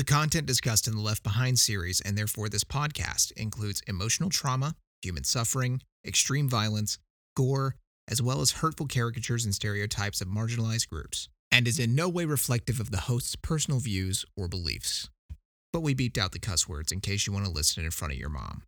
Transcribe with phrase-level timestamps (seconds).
[0.00, 4.74] The content discussed in the Left Behind series, and therefore this podcast, includes emotional trauma,
[5.02, 6.98] human suffering, extreme violence,
[7.36, 7.76] gore,
[8.08, 12.24] as well as hurtful caricatures and stereotypes of marginalized groups, and is in no way
[12.24, 15.10] reflective of the host's personal views or beliefs.
[15.70, 18.14] But we beeped out the cuss words in case you want to listen in front
[18.14, 18.62] of your mom.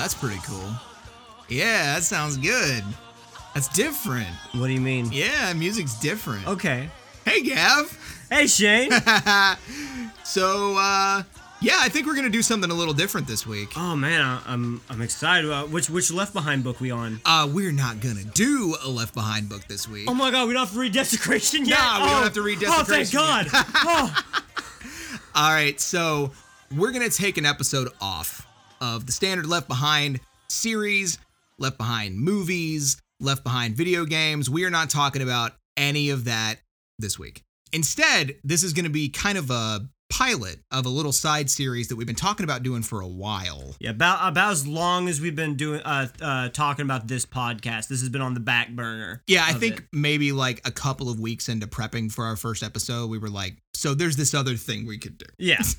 [0.00, 0.70] That's pretty cool.
[1.48, 2.82] Yeah, that sounds good.
[3.54, 4.28] That's different.
[4.52, 5.10] What do you mean?
[5.12, 6.46] Yeah, music's different.
[6.46, 6.88] Okay.
[7.26, 8.26] Hey, Gav.
[8.30, 8.90] Hey, Shane.
[10.24, 11.22] so, uh,
[11.60, 13.72] yeah, I think we're gonna do something a little different this week.
[13.76, 15.50] oh man, I'm I'm excited.
[15.50, 17.20] Uh, which which Left Behind book we on?
[17.26, 20.08] Uh, we're not gonna do a Left Behind book this week.
[20.08, 21.78] Oh my God, we don't have to read Desecration yet.
[21.78, 22.22] Nah, we don't oh.
[22.22, 23.20] have to read Desecration.
[23.20, 23.66] Oh, thank God.
[23.74, 24.24] oh.
[25.34, 26.30] All right, so
[26.74, 28.46] we're gonna take an episode off
[28.80, 31.18] of the standard Left Behind series,
[31.58, 34.48] Left Behind movies, Left Behind video games.
[34.48, 36.60] We are not talking about any of that
[36.98, 37.42] this week.
[37.72, 41.96] Instead, this is gonna be kind of a pilot of a little side series that
[41.96, 43.76] we've been talking about doing for a while.
[43.80, 47.88] Yeah, about about as long as we've been doing uh, uh talking about this podcast,
[47.88, 49.22] this has been on the back burner.
[49.26, 49.84] Yeah, I think it.
[49.92, 53.56] maybe like a couple of weeks into prepping for our first episode, we were like,
[53.80, 55.26] so there's this other thing we could do.
[55.38, 55.62] Yeah.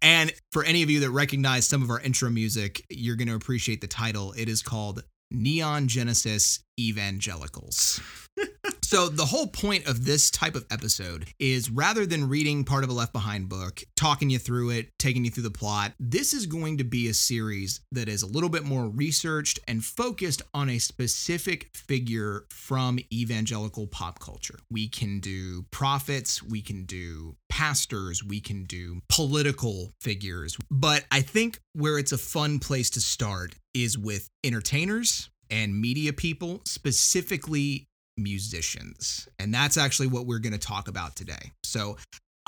[0.00, 3.34] And for any of you that recognize some of our intro music, you're going to
[3.34, 4.32] appreciate the title.
[4.34, 8.00] It is called Neon Genesis Evangelicals.
[8.90, 12.90] so, the whole point of this type of episode is rather than reading part of
[12.90, 16.46] a Left Behind book, talking you through it, taking you through the plot, this is
[16.46, 20.68] going to be a series that is a little bit more researched and focused on
[20.68, 24.58] a specific figure from evangelical pop culture.
[24.72, 30.58] We can do prophets, we can do pastors, we can do political figures.
[30.68, 36.12] But I think where it's a fun place to start is with entertainers and media
[36.12, 37.88] people, specifically
[38.22, 39.28] musicians.
[39.38, 41.52] And that's actually what we're going to talk about today.
[41.64, 41.96] So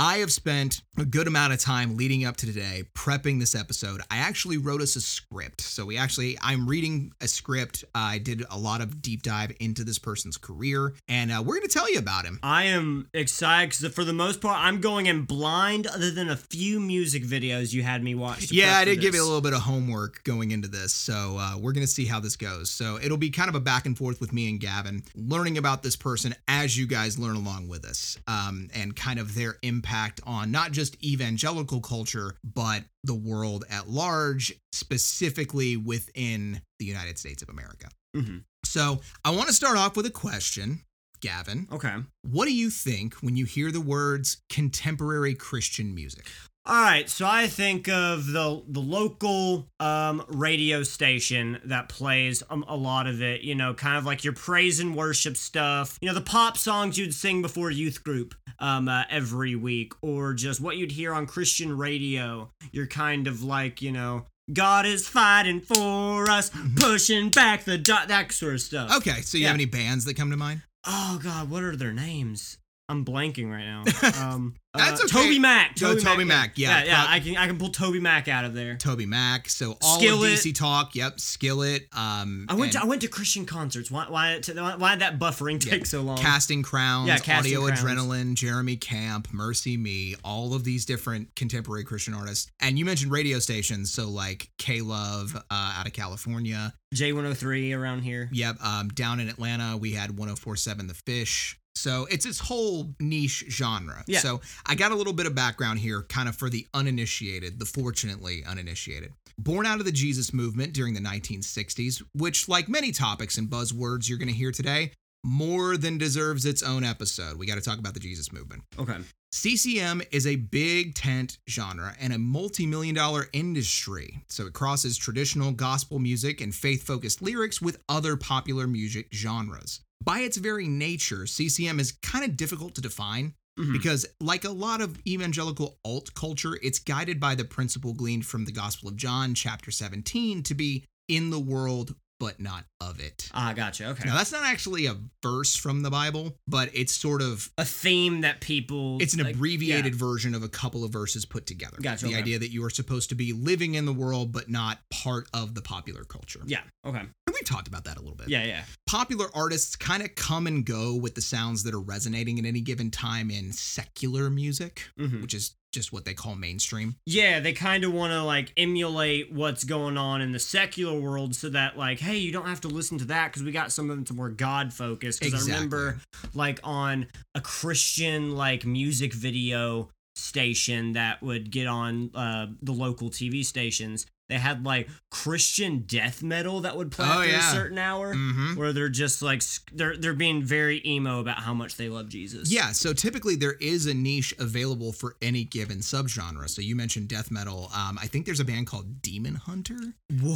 [0.03, 4.01] I have spent a good amount of time leading up to today prepping this episode.
[4.11, 5.61] I actually wrote us a script.
[5.61, 7.85] So we actually, I'm reading a script.
[7.95, 11.69] I did a lot of deep dive into this person's career, and uh, we're going
[11.69, 12.41] to tell you about him.
[12.43, 16.37] I am excited because for the most part, I'm going in blind, other than a
[16.37, 18.51] few music videos you had me watch.
[18.51, 21.57] Yeah, I did give you a little bit of homework going into this, so uh,
[21.61, 22.73] we're gonna see how this goes.
[22.73, 25.85] So it'll be kind of a back and forth with me and Gavin, learning about
[25.85, 29.92] this person as you guys learn along with us, um, and kind of their impact
[30.25, 37.43] on not just evangelical culture, but the world at large, specifically within the United States
[37.43, 37.89] of America.
[38.17, 38.45] Mhm.
[38.65, 40.83] So I want to start off with a question,
[41.21, 41.69] Gavin.
[41.71, 41.95] Okay.
[42.23, 46.27] What do you think when you hear the words contemporary Christian music?
[46.65, 52.65] All right, so I think of the the local um, radio station that plays um,
[52.69, 53.41] a lot of it.
[53.41, 55.99] You know, kind of like your praise and worship stuff.
[56.01, 60.35] You know, the pop songs you'd sing before youth group um, uh, every week, or
[60.35, 62.51] just what you'd hear on Christian radio.
[62.73, 67.95] You're kind of like, you know, God is fighting for us, pushing back the do-
[68.09, 68.89] that sort of stuff.
[68.91, 68.99] Mm-hmm.
[68.99, 69.49] Okay, so you Yeah.
[69.49, 70.63] have any bands that come to mind?
[70.85, 72.59] Oh God, what are their names?
[72.93, 73.85] I'm blanking right now.
[74.23, 75.25] Um, That's uh, okay.
[75.25, 75.77] Toby Mac.
[75.83, 76.79] Oh, Toby Mac, yeah.
[76.81, 77.05] yeah, yeah.
[77.05, 78.77] Pro- I can I can pull Toby Mac out of there.
[78.77, 79.49] Toby Mac.
[79.49, 80.33] So all Skillet.
[80.33, 80.95] of DC Talk.
[80.95, 81.89] Yep, Skillet.
[81.93, 83.91] Um, I went to I went to Christian concerts.
[83.91, 86.19] Why why to, why did that buffering take so long?
[86.19, 87.81] Casting Crowns, Yeah, Casting Audio Crowns.
[87.81, 92.51] Adrenaline, Jeremy Camp, Mercy Me, all of these different contemporary Christian artists.
[92.61, 96.73] And you mentioned radio stations, so like K Love uh, out of California.
[96.95, 98.29] J103 around here.
[98.33, 101.59] Yep, um, down in Atlanta, we had 1047 The Fish.
[101.75, 104.05] So it's this whole niche genre.
[104.07, 104.21] Yeah.
[104.21, 107.65] So I got a little bit of background here, kind of for the uninitiated, the
[107.65, 109.13] fortunately uninitiated.
[109.39, 114.09] Born out of the Jesus movement during the 1960s, which, like many topics and buzzwords
[114.09, 114.93] you're going to hear today,
[115.25, 117.39] more than deserves its own episode.
[117.39, 118.63] We got to talk about the Jesus movement.
[118.79, 118.99] Okay.
[119.33, 124.23] CCM is a big tent genre and a multi million dollar industry.
[124.29, 129.81] So it crosses traditional gospel music and faith focused lyrics with other popular music genres.
[130.05, 133.73] By its very nature, CCM is kind of difficult to define Mhm.
[133.73, 138.47] because, like a lot of evangelical alt culture, it's guided by the principle gleaned from
[138.47, 143.29] the Gospel of John, chapter 17, to be in the world but not of it.
[143.35, 143.89] Ah, gotcha.
[143.89, 144.09] Okay.
[144.09, 148.21] Now, that's not actually a verse from the Bible, but it's sort of a theme
[148.21, 148.99] that people.
[149.03, 149.99] it's an like, abbreviated yeah.
[149.99, 151.79] version of a couple of verses put together.
[151.83, 152.21] Gotcha, The okay.
[152.21, 155.57] idea that you are supposed to be living in the world, but not part of
[155.57, 156.39] the popular culture.
[156.47, 156.61] Yeah.
[156.87, 157.01] Okay.
[157.01, 158.29] And we've talked about that a little bit.
[158.29, 158.45] Yeah.
[158.45, 158.63] Yeah.
[158.87, 162.61] Popular artists kind of come and go with the sounds that are resonating at any
[162.61, 165.23] given time in secular music, Mhm.
[165.23, 166.97] which is just what they call mainstream.
[167.07, 171.35] Yeah, they kind of want to like emulate what's going on in the secular world
[171.35, 173.87] so that like, hey, you don't have to listen to that because we got some
[173.87, 175.21] of something that's more God focused.
[175.21, 176.01] Because I remember
[176.35, 183.11] like on a Christian like music video station that would get on uh, the local
[183.11, 184.07] TV stations.
[184.29, 187.51] They had like Christian death metal that would play Oh, after yeah.
[187.51, 188.55] a certain hour, Mm-hmm.
[188.57, 189.43] where they're just like
[189.73, 192.51] they're they're being very emo about how much they love Jesus.
[192.51, 196.49] Yeah, so typically there is a niche available for any given subgenre.
[196.49, 197.71] So you mentioned death metal.
[197.75, 199.77] Um, I think there's a band called Demon Hunter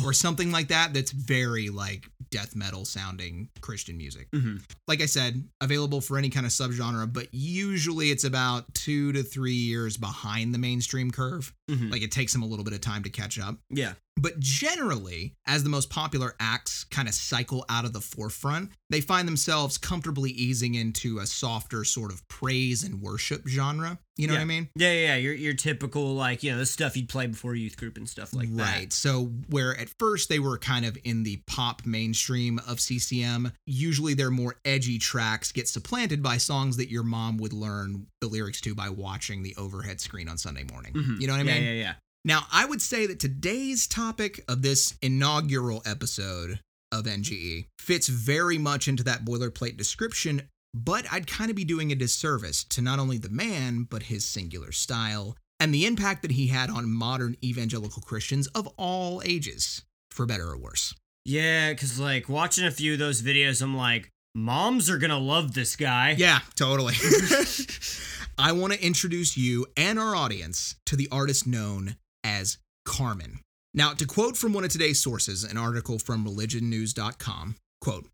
[0.04, 4.28] or something like that that's very like death metal sounding Christian music.
[4.32, 4.62] Mhm.
[4.88, 9.22] Like I said, available for any kind of subgenre, but usually it's about two to
[9.22, 11.52] three years behind the mainstream curve.
[11.70, 11.90] Mhm.
[11.90, 13.58] Like it takes them a little bit of time to catch up.
[13.76, 18.70] Yeah, But generally, as the most popular acts kind of cycle out of the forefront,
[18.88, 23.98] they find themselves comfortably easing into a softer sort of praise and worship genre.
[24.16, 24.70] You know what I mean?
[24.76, 25.06] yeah, yeah.
[25.08, 25.16] yeah.
[25.16, 28.32] Your your typical like you know the stuff you'd play before youth group and stuff
[28.32, 28.62] like that.
[28.62, 28.92] right.
[28.92, 34.14] So, where at first they were kind of in the pop mainstream of CCM, usually
[34.14, 38.62] their more edgy tracks get supplanted by songs that your mom would learn the lyrics
[38.62, 40.94] to by watching the overhead screen on Sunday morning.
[40.94, 41.20] Mhm.
[41.20, 41.64] You know what I yeah, mean?
[41.64, 41.94] Yeah, yeah,
[42.26, 46.58] Now, I would say that today's topic of this inaugural episode
[46.90, 51.92] of NGE fits very much into that boilerplate description, but I'd kind of be doing
[51.92, 56.32] a disservice to not only the man, but his singular style and the impact that
[56.32, 60.96] he had on modern evangelical Christians of all ages, for better or worse.
[61.24, 65.54] Yeah, because like watching a few of those videos, I'm like, moms are gonna love
[65.54, 66.16] this guy.
[66.18, 66.94] Yeah, totally.
[68.36, 71.94] I want to introduce you and our audience to the artist known
[72.26, 73.38] as Carmen.
[73.72, 78.06] Now, to quote from one of today's sources, an article from religionnews.com, quote,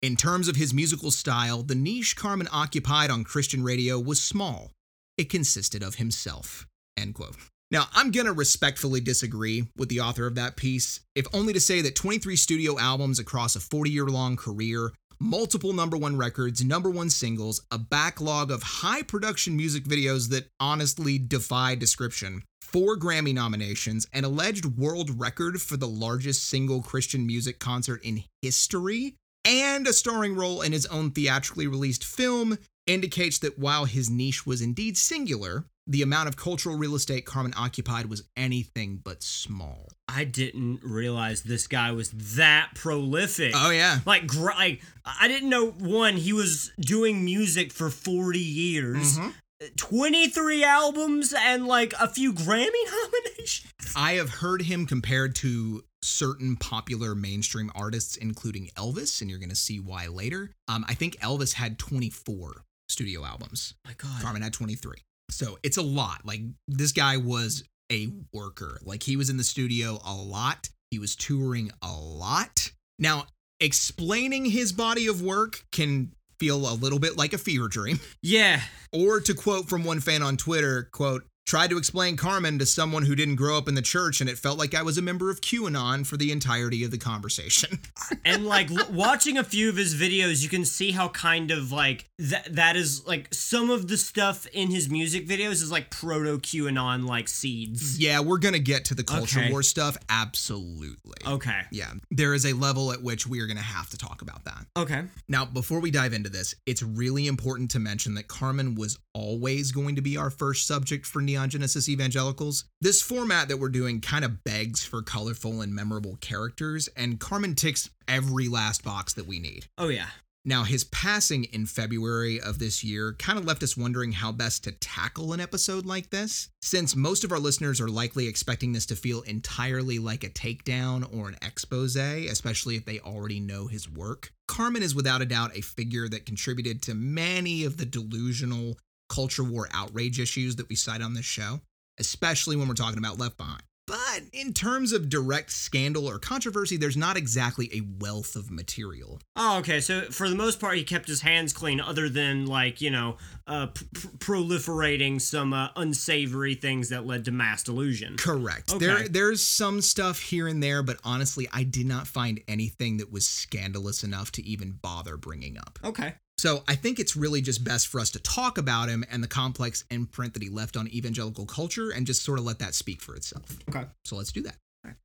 [0.00, 4.70] in terms of his musical style, the niche Carmen occupied on Christian radio was small.
[5.16, 6.68] It consisted of himself.
[6.96, 7.34] End quote.
[7.70, 11.60] Now, I'm going to respectfully disagree with the author of that piece, if only to
[11.60, 16.64] say that 23 studio albums across a 40 year long career, multiple number one records,
[16.64, 22.42] number one singles, a backlog of high production music videos that honestly defy description,
[22.72, 28.24] four Grammy nominations, an alleged world record for the largest single Christian music concert in
[28.42, 34.10] history, and a starring role in his own theatrically released film indicates that while his
[34.10, 39.22] niche was indeed singular, the amount of cultural real estate Carmen occupied was anything but
[39.22, 39.88] small.
[40.06, 43.52] I didn't realize this guy was that prolific.
[43.54, 44.00] Oh, yeah.
[44.04, 49.32] like, gr- like I didn't know one he was doing music for 40 years, Mhm.
[49.76, 52.68] 23 albums, and like a few Grammy
[53.02, 53.72] nominations.
[53.96, 59.48] I have heard him compared to certain popular mainstream artists, including Elvis, and you're going
[59.48, 60.50] to see why later.
[60.68, 63.74] Um, I think Elvis had 24 studio albums.
[63.84, 64.22] my God.
[64.22, 64.96] Carmen had 23.
[65.30, 66.24] So it's a lot.
[66.24, 68.78] Like this guy was a worker.
[68.82, 70.68] Like he was in the studio a lot.
[70.90, 72.72] He was touring a lot.
[72.98, 73.26] Now,
[73.60, 78.00] explaining his body of work can feel a little bit like a fever dream.
[78.22, 78.60] Yeah.
[78.92, 83.04] Or to quote from one fan on Twitter, quote, tried to explain Carmen to someone
[83.04, 85.30] who didn't grow up in the church and it felt like I was a member
[85.30, 87.78] of QAnon for the entirety of the conversation.
[88.24, 91.72] and like l- watching a few of his videos you can see how kind of
[91.72, 95.88] like that that is like some of the stuff in his music videos is like
[95.90, 99.50] proto qanon like seeds yeah, we're to get to the culture Okay.
[99.50, 99.96] war stuff.
[100.10, 101.14] Absolutely.
[101.26, 104.44] okay Yeah, there is a level at which we are to have to talk about
[104.44, 104.66] that.
[104.76, 108.98] okay Now, before we dive into this, it's really important to mention that Carmen was
[109.14, 112.64] always going to be our first subject for Neon Genesis Evangelicals.
[112.80, 117.54] This format that we're doing kind of begs for colorful and memorable characters, and Carmen
[117.54, 119.66] ticks every last box that we need.
[119.78, 120.08] oh yeah
[120.44, 124.64] Now, his passing in February of this year kind of left us wondering how best
[124.64, 128.86] to tackle an episode like this, since most of our listeners are likely expecting this
[128.86, 133.88] to feel entirely like a takedown or an expose, especially if they already know his
[133.88, 134.32] work.
[134.48, 138.78] Carmen is without a doubt a figure that contributed to many of the delusional
[139.08, 141.60] culture war outrage issues that we cite on this show,
[141.98, 143.62] especially when we're talking about Left Behind.
[143.88, 149.18] But in terms of direct scandal or controversy, there's not exactly a wealth of material.
[149.34, 149.80] Oh, okay.
[149.80, 153.16] So for the most part, he kept his hands clean, other than like you know,
[153.46, 158.18] uh, pr- proliferating some uh, unsavory things that led to mass delusion.
[158.18, 158.74] Correct.
[158.74, 158.84] Okay.
[158.84, 163.10] There there's some stuff here and there, but honestly, I did not find anything that
[163.10, 165.78] was scandalous enough to even bother bringing up.
[165.82, 166.12] Okay.
[166.38, 169.28] So I think it's really just best for us to talk about him and the
[169.28, 173.02] complex imprint that he left on evangelical culture and just sort of let that speak
[173.02, 173.44] for itself.
[173.68, 173.84] Okay.
[174.04, 174.54] So let's do that.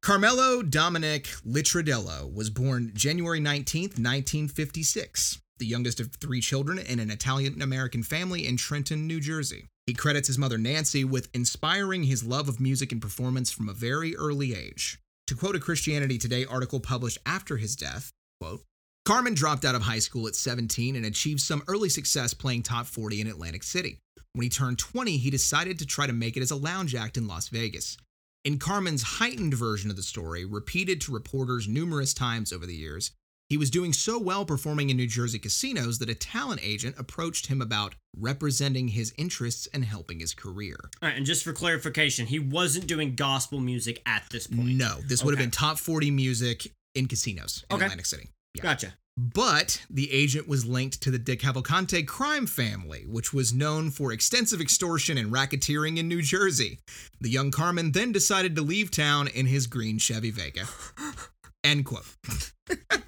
[0.02, 7.10] Carmelo Dominic Licciardello was born January 19th, 1956, the youngest of three children in an
[7.10, 9.68] Italian American family in Trenton, New Jersey.
[9.88, 13.74] He credits his mother Nancy with inspiring his love of music and performance from a
[13.74, 15.00] very early age.
[15.28, 18.64] To quote a Christianity Today article published after his death, quote,
[19.06, 22.86] Carmen dropped out of high school at 17 and achieved some early success playing top
[22.86, 24.00] 40 in Atlantic City.
[24.32, 27.18] When he turned 20, he decided to try to make it as a lounge act
[27.18, 27.98] in Las Vegas.
[28.46, 33.12] In Carmen's heightened version of the story, repeated to reporters numerous times over the years,
[33.50, 37.48] he was doing so well performing in New Jersey casinos that a talent agent approached
[37.48, 40.78] him about representing his interests and helping his career.
[41.02, 41.18] All right.
[41.18, 44.70] And just for clarification, he wasn't doing gospel music at this point.
[44.70, 47.86] No, this would have been top 40 music in casinos in Okay.
[47.86, 48.30] Atlantic City.
[48.56, 48.64] Yeah.
[48.64, 48.94] Gotcha.
[49.16, 54.12] But the agent was linked to the De Cavalcante crime family, which was known for
[54.12, 56.80] extensive extortion and racketeering in New Jersey.
[57.22, 60.66] The young Carmen then decided to leave town in his green Chevy Vega.
[61.64, 62.06] End quote.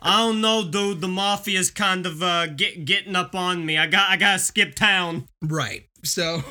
[0.01, 1.01] I don't know, dude.
[1.01, 3.77] The mafia's kind of uh get getting up on me.
[3.77, 5.27] I got I gotta skip town.
[5.41, 5.87] Right.
[6.05, 6.43] So,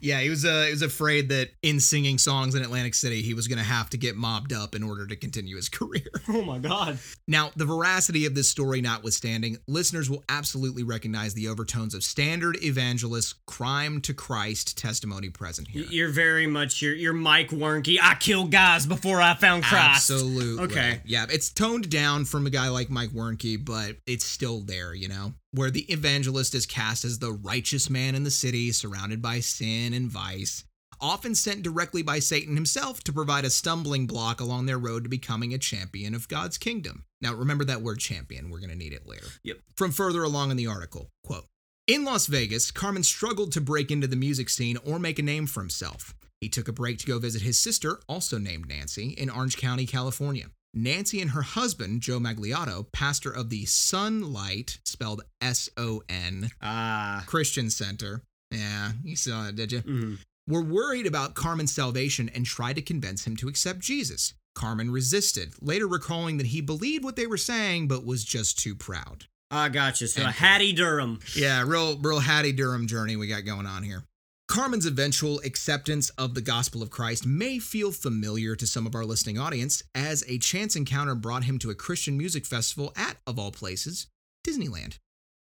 [0.00, 3.34] yeah, he was uh, he was afraid that in singing songs in Atlantic City, he
[3.34, 6.08] was going to have to get mobbed up in order to continue his career.
[6.28, 6.98] Oh my god.
[7.26, 12.56] Now, the veracity of this story notwithstanding, listeners will absolutely recognize the overtones of standard
[12.62, 15.84] evangelist crime to Christ testimony present here.
[15.88, 17.98] You're very much your your Mike Warnke.
[18.02, 20.10] I killed guys before I found Christ.
[20.10, 20.64] Absolutely.
[20.64, 21.00] Okay.
[21.04, 25.08] Yeah, it's toned down from a guy like Mike Warnke, but it's still there, you
[25.08, 29.40] know, where the evangelist is cast as the righteous man in the city, surrounded by
[29.40, 30.64] sin and vice,
[31.00, 35.10] often sent directly by Satan himself to provide a stumbling block along their road to
[35.10, 37.04] becoming a champion of God's kingdom.
[37.20, 38.50] Now, remember that word champion.
[38.50, 39.26] We're going to need it later.
[39.42, 39.58] Yep.
[39.76, 41.44] From further along in the article, quote,
[41.88, 45.46] in Las Vegas, Carmen struggled to break into the music scene or make a name
[45.46, 46.14] for himself.
[46.40, 49.86] He took a break to go visit his sister, also named Nancy, in Orange County,
[49.86, 50.46] California.
[50.74, 57.24] Nancy and her husband, Joe Magliato, pastor of the Sonlight, spelled S O N, Ah.
[57.26, 58.22] Christian Center.
[58.50, 59.82] Yeah, you saw it, did you?
[59.82, 60.18] mhm.
[60.48, 64.34] Were worried about Carmen's salvation and tried to convince him to accept Jesus.
[64.54, 68.74] Carmen resisted, later recalling that he believed what they were saying but was just too
[68.74, 69.26] proud.
[69.50, 70.08] I gotcha.
[70.08, 71.20] So And- Hattie Durham.
[71.34, 74.04] Yeah, real real Hattie Durham journey we got going on here.
[74.48, 79.04] Carmen's eventual acceptance of the gospel of Christ may feel familiar to some of our
[79.04, 83.38] listening audience, as a chance encounter brought him to a Christian music festival at, of
[83.38, 84.08] all places,
[84.46, 84.98] Disneyland.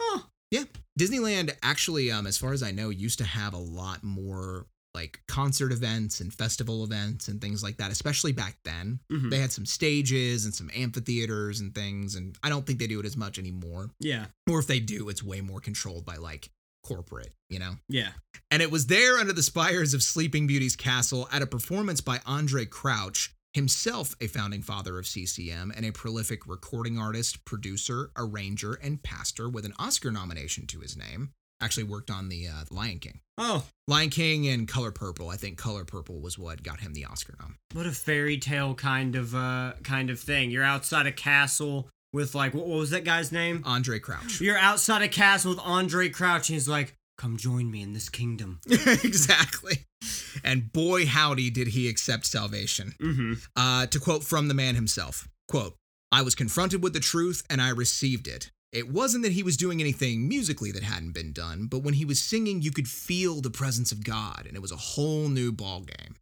[0.02, 0.22] Huh.
[0.50, 0.64] Yeah,
[0.98, 5.20] Disneyland actually, um, as far as I know, used to have a lot more like
[5.28, 8.98] concert events and festival events and things like that, especially back then.
[9.12, 9.30] Mhm.
[9.30, 12.98] They had some stages and some amphitheaters and things, and I don't think they do
[12.98, 14.26] it as much anymore Yeah.
[14.48, 16.50] or if they do, it's way more controlled by like
[16.88, 17.72] corporate, you know?
[17.88, 18.10] Yeah.
[18.50, 22.18] And it was there under the spires of Sleeping Beauty's castle at a performance by
[22.18, 28.74] Andraé Crouch, himself a founding father of CCM and a prolific recording artist, producer, arranger,
[28.74, 31.30] and pastor with an Oscar nomination to his name.
[31.60, 33.18] Actually worked on the uh, Lion King.
[33.36, 35.28] Oh, Lion King and Color Purple.
[35.28, 37.56] I think Color Purple was what got him the Oscar nom.
[37.72, 40.52] what a fairy tale kind of uh kind of thing.
[40.52, 43.62] You're outside a castle with like what, what was that guy's name?
[43.62, 44.40] Andraé Crouch.
[44.40, 48.08] You're outside a castle with Andraé Crouch, and he's like, "Come join me in this
[48.08, 49.84] kingdom." exactly.
[50.44, 52.94] And boy, howdy, did he accept salvation.
[53.00, 53.32] Mm-hmm.
[53.56, 55.74] Uh, to quote from the man himself, quote,
[56.10, 58.50] I was confronted with the truth and I received it.
[58.72, 62.04] It wasn't that he was doing anything musically that hadn't been done, but when he
[62.04, 65.52] was singing, you could feel the presence of God, and it was a whole new
[65.52, 66.16] ballgame.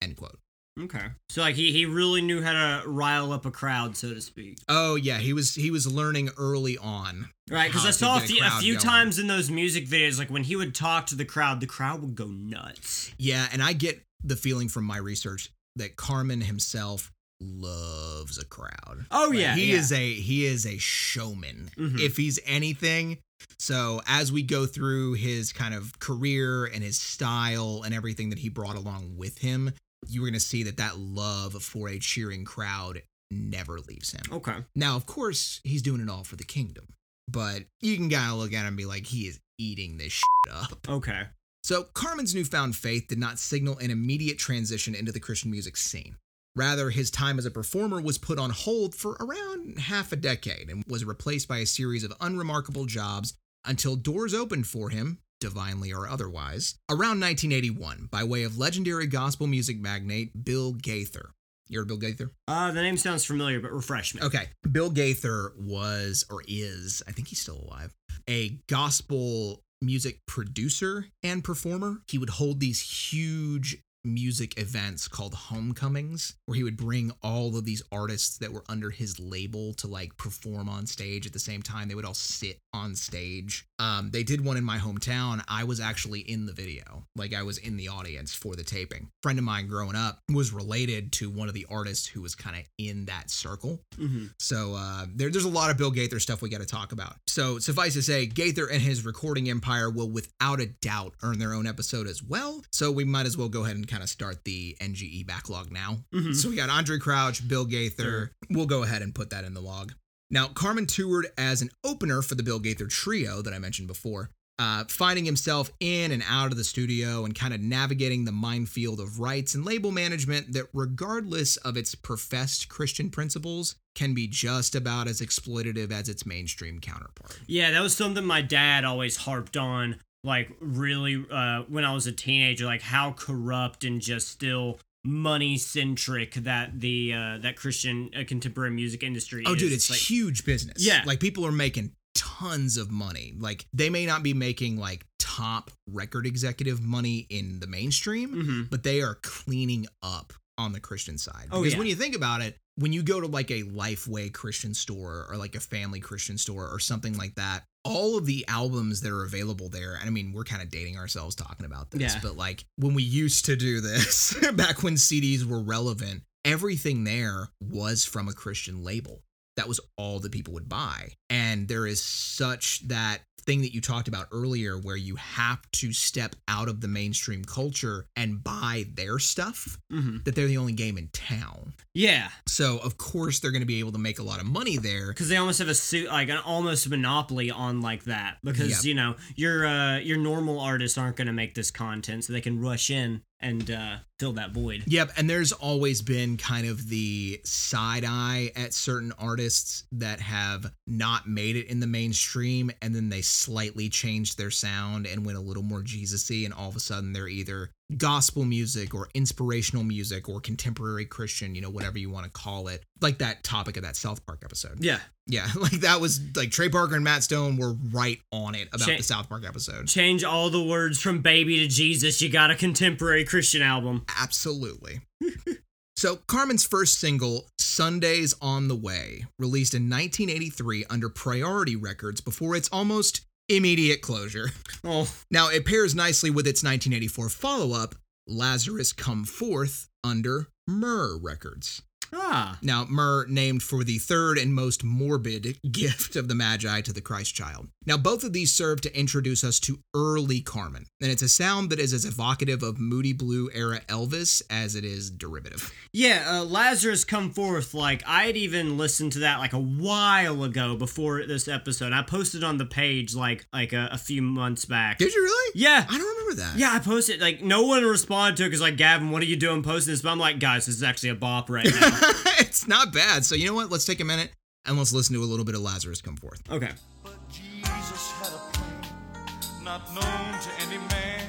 [0.00, 0.38] End quote.
[0.78, 1.06] Okay.
[1.30, 4.58] So like he he really knew how to rile up a crowd, so to speak.
[4.68, 7.30] Oh yeah, he was he was learning early on.
[7.50, 8.84] Right, because I saw a few, a few going.
[8.84, 12.00] times in those music videos, like when he would talk to the crowd, the crowd
[12.02, 13.10] would go nuts.
[13.18, 19.06] Yeah, and I get the feeling from my research that Carmen himself loves a crowd.
[19.10, 19.76] Oh Like, yeah, he yeah.
[19.78, 22.00] is a he is a showman Mhm.
[22.00, 23.18] if he's anything
[23.60, 28.38] so as we go through his kind of career and his style and everything that
[28.40, 29.72] he brought along with him
[30.06, 34.56] you're going to see that that love for a cheering crowd never leaves him Okay.
[34.74, 36.86] now of course he's doing it all for the kingdom
[37.30, 40.12] but you can kind of look at him and be like he is eating this
[40.12, 41.24] shit up Okay.
[41.62, 46.16] so Carmen's newfound faith did not signal an immediate transition into the Christian music scene.
[46.56, 50.68] Rather, his time as a performer was put on hold for around half a decade
[50.70, 55.92] and was replaced by a series of unremarkable jobs until doors opened for him, divinely
[55.92, 61.30] or otherwise, around 1981 by way of legendary gospel music magnate Bill Gaither.
[61.68, 62.30] You heard Bill Gaither?
[62.46, 64.22] Uh, the name sounds familiar, but refresh me.
[64.22, 64.48] Okay.
[64.70, 67.94] Bill Gaither was, or is, I think he's still alive,
[68.28, 71.98] a gospel music producer and performer.
[72.08, 73.76] He would hold these huge
[74.14, 78.90] music events called homecomings where he would bring all of these artists that were under
[78.90, 82.58] his label to like perform on stage at the same time they would all sit
[82.72, 87.04] on stage um, they did one in my hometown i was actually in the video
[87.16, 90.20] like i was in the audience for the taping a friend of mine growing up
[90.32, 94.26] was related to one of the artists who was kind of in that circle Mm-hmm.
[94.38, 97.16] so uh, there, there's a lot of Bill Gaither stuff we got to talk about.
[97.26, 101.52] So suffice to say, Gaither and his recording empire will without a doubt earn their
[101.52, 102.62] own episode as well.
[102.70, 106.04] So we might as well go ahead and kind of start the NGE backlog now.
[106.14, 106.34] Mhm.
[106.34, 108.32] So we got Andraé Crouch, Bill Gaither.
[108.50, 109.94] We'll go ahead and put that in the log.
[110.30, 114.30] Now, Carmen toured as an opener for the Bill Gaither trio that I mentioned before.
[114.60, 118.98] Uh, finding himself in and out of the studio and kind of navigating the minefield
[118.98, 124.74] of rights and label management that, regardless of its professed Christian principles, can be just
[124.74, 127.38] about as exploitative as its mainstream counterpart.
[127.46, 132.06] Yeah, that was something my dad always harped on, like really uh, when I was
[132.06, 138.10] a teenager, like how corrupt and just still money centric that the uh, that Christian
[138.18, 139.58] uh, contemporary music industry Oh, is.
[139.60, 140.84] dude, it's like, huge business.
[140.84, 141.02] Yeah.
[141.06, 143.32] Like people are making tons of money.
[143.38, 148.70] Like they may not be making like top record executive money in the mainstream, Mhm.
[148.70, 151.46] but they are cleaning up on the Christian side.
[151.52, 151.78] Oh, Because yeah.
[151.78, 155.36] when you think about it, when you go to like a Lifeway Christian store or
[155.36, 159.24] like a family Christian store or something like that, all of the albums that are
[159.24, 162.20] available there, and I mean, we're kind of dating ourselves talking about this, Yeah.
[162.22, 167.48] but like when we used to do this, back when CDs were relevant, everything there
[167.60, 169.22] was from a Christian label.
[169.58, 171.10] That was all that people would buy.
[171.28, 175.90] And there is such that thing that you talked about earlier where you have to
[175.92, 180.22] step out of the mainstream culture and buy their stuff Mhm.
[180.24, 181.72] that they're the only game in town.
[181.94, 184.76] Yeah, So of course they're going to be able to make a lot of money
[184.76, 185.08] there.
[185.08, 188.36] because they almost have a suit like an almost monopoly on like that.
[188.44, 188.84] Because Yep.
[188.84, 192.42] you know your uh, your normal artists aren't going to make this content, so they
[192.42, 194.84] can rush in and uh, fill that void.
[194.86, 200.72] Yep, and there's always been kind of the side eye at certain artists that have
[200.86, 205.38] not made it in the mainstream and then they slightly changed their sound and went
[205.38, 209.82] a little more Jesus-y and all of a sudden they're either gospel music or inspirational
[209.82, 212.84] music or contemporary Christian, you know, whatever you want to call it.
[213.00, 214.84] Like that topic of that South Park episode.
[214.84, 218.68] Yeah, Yeah, like that was like Trey Parker and Matt Stone were right on it
[218.72, 219.88] about Cha- the South Park episode.
[219.88, 222.20] change all the words from baby to Jesus.
[222.20, 224.04] You got a contemporary Christian album.
[224.20, 225.00] Absolutely.
[225.96, 232.54] so, Carmen's first single, Sundays on the Way, released in 1983 under Priority Records before
[232.54, 234.50] its almost immediate closure.
[234.84, 237.94] Oh, Now, it pairs nicely with its 1984 follow up,
[238.26, 241.82] Lazarus Come Forth, under Myrrh Records.
[242.12, 246.92] Ah, Now, myrrh named for the third and most morbid gift of the Magi to
[246.92, 247.68] the Christ child.
[247.86, 251.70] Now, both of these serve to introduce us to early Carmen, and it's a sound
[251.70, 255.72] that is as evocative of Moody Blue era Elvis as it is derivative.
[255.92, 256.24] yeah.
[256.28, 257.72] Uh, Lazarus come forth.
[257.74, 261.92] Like I had even listened to that like a while ago before this episode.
[261.92, 264.98] I posted on the page like like a, a few months back.
[264.98, 265.52] Did you really?
[265.54, 265.86] Yeah.
[265.88, 266.58] I don't remember that.
[266.58, 269.36] Yeah, I posted like no one responded to it because like Gavin, what are you
[269.36, 270.02] doing posting this?
[270.02, 271.97] But I'm like, guys, this is actually a bop right now.
[272.40, 273.24] it's not bad.
[273.24, 273.70] So, you know what?
[273.70, 274.30] Let's take a minute
[274.66, 276.40] and let's listen to a little bit of Lazarus Come Forth.
[276.50, 276.70] okay.
[277.02, 281.26] But Jesus had a plan, not known to any man,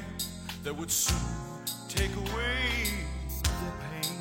[0.63, 1.15] that would soon
[1.88, 3.05] take away
[3.43, 4.15] their pain.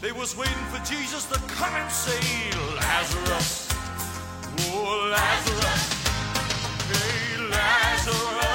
[0.00, 2.20] They was waiting for Jesus to come and say,
[2.76, 3.68] Lazarus,
[4.70, 6.04] oh Lazarus,
[6.90, 8.53] hey Lazarus,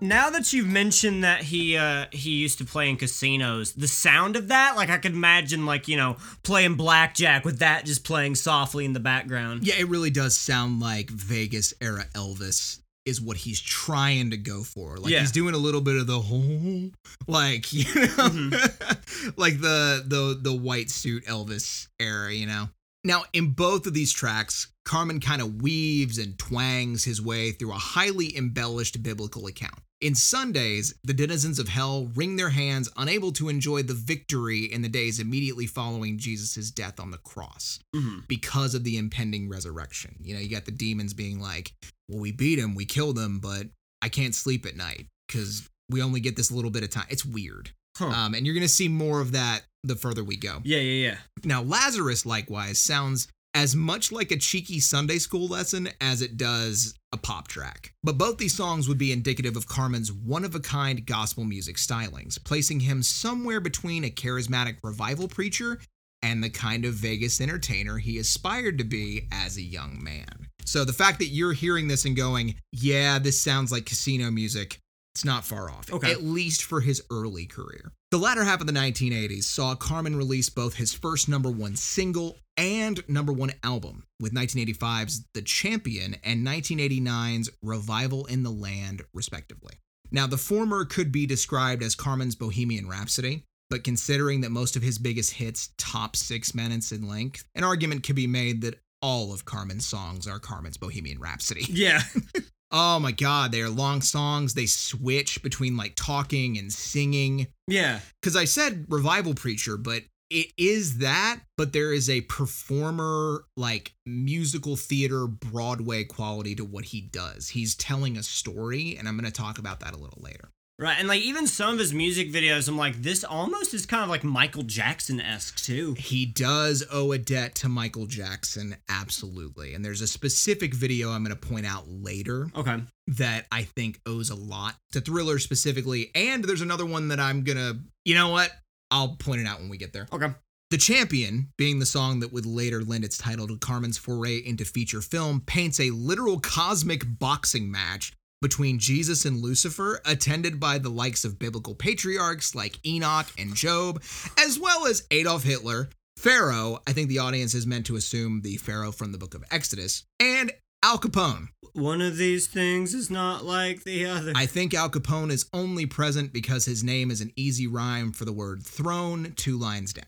[0.00, 4.36] Now that you've mentioned that he uh he used to play in casinos, the sound
[4.36, 8.34] of that, like I could imagine like, you know, playing blackjack with that just playing
[8.34, 9.66] softly in the background.
[9.66, 14.62] Yeah, it really does sound like Vegas era Elvis is what he's trying to go
[14.62, 14.96] for.
[14.98, 15.20] Like Yeah.
[15.20, 16.90] he's doing a little bit of the whole
[17.26, 18.50] like, you know,
[19.36, 22.68] like the the the white suit Elvis era, you know.
[23.02, 27.70] Now, in both of these tracks, Carmen kind of weaves and twangs his way through
[27.72, 29.78] a highly embellished biblical account.
[30.00, 34.80] In Sundays, the denizens of hell wring their hands, unable to enjoy the victory in
[34.80, 38.26] the days immediately following Jesus' death on the cross Mhm.
[38.26, 40.16] because of the impending resurrection.
[40.22, 41.74] You know, you got the demons being like,
[42.08, 43.68] well, we beat him, we killed him, but
[44.00, 47.06] I can't sleep at night because we only get this little bit of time.
[47.10, 47.70] It's weird.
[47.98, 48.06] Huh.
[48.06, 50.62] Um, and you're going to see more of that the further we go.
[50.64, 51.18] yeah, yeah, yeah.
[51.44, 56.94] Now, Lazarus, likewise, sounds as much like a cheeky Sunday school lesson as it does
[57.12, 57.92] a pop track.
[58.04, 61.76] But both these songs would be indicative of Carmen's one of a kind gospel music
[61.76, 65.80] stylings, placing him somewhere between a charismatic revival preacher
[66.22, 70.46] and the kind of Vegas entertainer he aspired to be as a young man.
[70.64, 74.78] So the fact that you're hearing this and going, yeah, this sounds like casino music,
[75.14, 76.12] it's not far off, Okay.
[76.12, 77.92] at least for his early career.
[78.10, 82.38] The latter half of the 1980s saw Carmen release both his first number one single
[82.56, 89.74] and number one album, with 1985's The Champion and 1989's Revival in the Land, respectively.
[90.10, 94.82] Now, the former could be described as Carmen's Bohemian Rhapsody, but considering that most of
[94.82, 99.32] his biggest hits top six minutes in length, an argument could be made that all
[99.32, 101.64] of Carmen's songs are Carmen's Bohemian Rhapsody.
[101.68, 102.02] Yeah.
[102.72, 104.54] Oh my god, they are long songs.
[104.54, 107.48] They switch between like talking and singing.
[107.66, 108.00] yeah.
[108.20, 113.94] Because I said revival preacher, but it is that, but there is a performer, like
[114.06, 117.48] musical theater, Broadway quality to what he does.
[117.48, 120.50] He's telling a story, and I'm going to talk about that a little later.
[120.80, 120.96] Right.
[120.98, 124.08] And like even some of his music videos, I'm like, this almost is kind of
[124.08, 125.94] like Michael Jackson esque too.
[125.98, 129.74] He does owe a debt to Michael Jackson, absolutely.
[129.74, 132.78] And there's a specific video I'm going to point out later Okay.
[133.08, 136.10] that I think owes a lot to Thriller specifically.
[136.14, 137.74] And there's another one that I'm gonna,
[138.06, 138.50] you know what?
[138.90, 140.08] I'll point it out when we get there.
[140.10, 140.28] Okay.
[140.70, 144.64] The Champion, being the song that would later lend its title to Carmen's foray into
[144.64, 150.88] feature film, paints a literal cosmic boxing match between Jesus and Lucifer, attended by the
[150.88, 154.02] likes of biblical patriarchs like Enoch and Job,
[154.38, 158.56] as well as Adolf Hitler, Pharaoh, I think the audience is meant to assume the
[158.58, 161.48] Pharaoh from the book of Exodus, and Al Capone.
[161.72, 164.32] One of these things is not like the other.
[164.34, 168.24] I think Al Capone is only present because his name is an easy rhyme for
[168.24, 170.06] the word throne two lines down.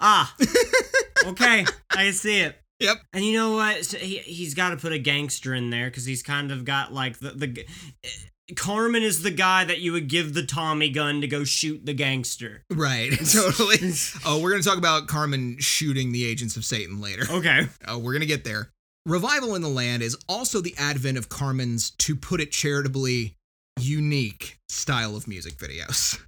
[0.00, 0.34] ah.
[1.26, 1.64] okay.
[1.90, 2.56] I see it.
[2.80, 2.96] Yep.
[3.12, 3.84] And you know what?
[3.84, 6.92] So he he's got to put a gangster in there because he's kind of got
[6.92, 7.66] like the the.
[8.04, 8.08] Eh,
[8.56, 11.94] Carmen is the guy that you would give the Tommy gun to go shoot the
[11.94, 12.62] gangster.
[12.70, 13.78] Right, totally.
[14.26, 17.24] oh, we're going to talk about Carmen shooting the agents of Satan later.
[17.30, 17.66] Okay.
[17.88, 18.70] Oh, we're going to get there.
[19.06, 23.36] Revival in the Land is also the advent of Carmen's, to put it charitably,
[23.78, 26.18] unique style of music videos.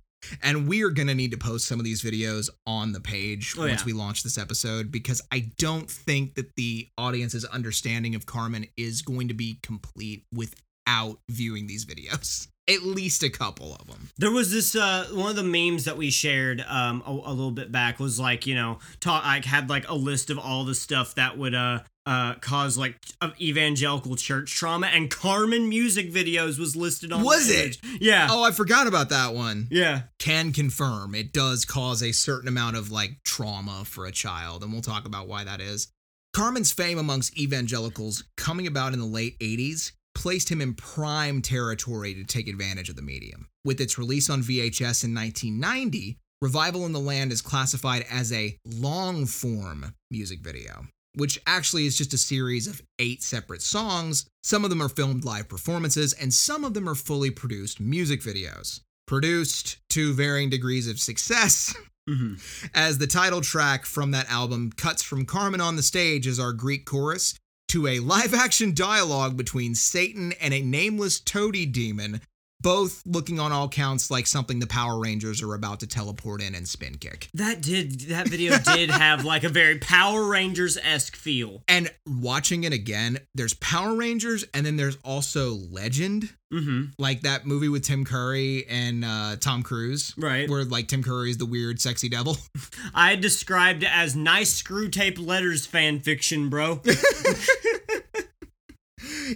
[0.42, 3.54] And we are going to need to post some of these videos on the page
[3.56, 3.86] Oh, once yeah.
[3.86, 9.02] we launch this episode because I don't think that the audience's understanding of Carmen is
[9.02, 12.48] going to be complete without viewing these videos.
[12.68, 14.08] At least a couple of them.
[14.18, 17.52] There was this uh one of the memes that we shared um a, a little
[17.52, 20.74] bit back was like you know talk like had like a list of all the
[20.74, 26.58] stuff that would uh uh cause like of evangelical church trauma and Carmen music videos
[26.58, 27.78] was listed on the Was it?
[28.00, 29.66] yeah Oh, I forgot about that one.
[29.70, 34.62] yeah can confirm it does cause a certain amount of like trauma for a child,
[34.62, 35.88] and we'll talk about why that is.
[36.34, 42.14] Carmen's fame amongst evangelicals coming about in the late 80s placed him in prime territory
[42.14, 43.48] to take advantage of the medium.
[43.64, 48.58] With its release on VHS in 1990, Revival in the Land is classified as a
[48.66, 54.26] long form music video, which actually is just a series of eight separate songs.
[54.44, 58.20] Some of them are filmed live performances, and some of them are fully produced music
[58.20, 58.80] videos.
[59.06, 61.74] Produced to varying degrees of success,
[62.08, 62.34] hmm
[62.74, 66.52] as the title track from that album cuts from Carmen on the stage as our
[66.52, 67.34] Greek chorus
[67.68, 72.20] to a live action dialogue between Satan and a nameless toady demon,
[72.66, 76.52] both looking on all counts like something the Power Rangers are about to teleport in
[76.56, 77.28] and spin kick.
[77.32, 82.64] that did that video did have like a very Power Rangers esque feel And watching
[82.64, 87.84] it again, there's Power Rangers and then there's also Legend, mm-hmm like that movie with
[87.84, 90.14] Tim Curry and uh, Tom Cruise.
[90.16, 92.36] right Where like Tim Curry is the weird, sexy devil.
[92.94, 96.80] I described it as nice Screwtape Letters fan fiction bro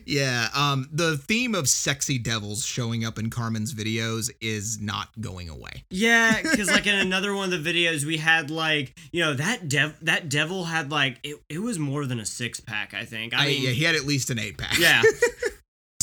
[0.07, 5.49] Yeah, um, the theme of sexy devils showing up in Carmen's videos is not going
[5.49, 5.85] away.
[5.91, 9.69] Yeah, because like in another one of the videos we had like you know that
[9.69, 13.35] dev that devil had like it, it was more than a six pack I think
[13.35, 14.79] I, I, mean yeah, he had at least an eight pack.
[14.79, 15.03] yeah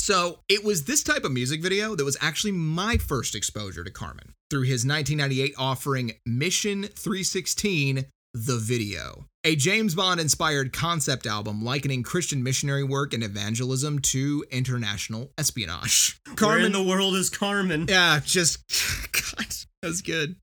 [0.08, 3.92] So it was this type of music video that was actually my first exposure to
[3.92, 8.06] Carmen through his 1998 offering Mission 316,
[8.46, 14.46] The Video, a James Bond inspired concept album likening Christian missionary work and evangelism to
[14.52, 16.20] international espionage.
[16.40, 18.60] Where in the world is Carmen Yeah, just
[19.12, 19.48] God,
[19.82, 20.36] that was good.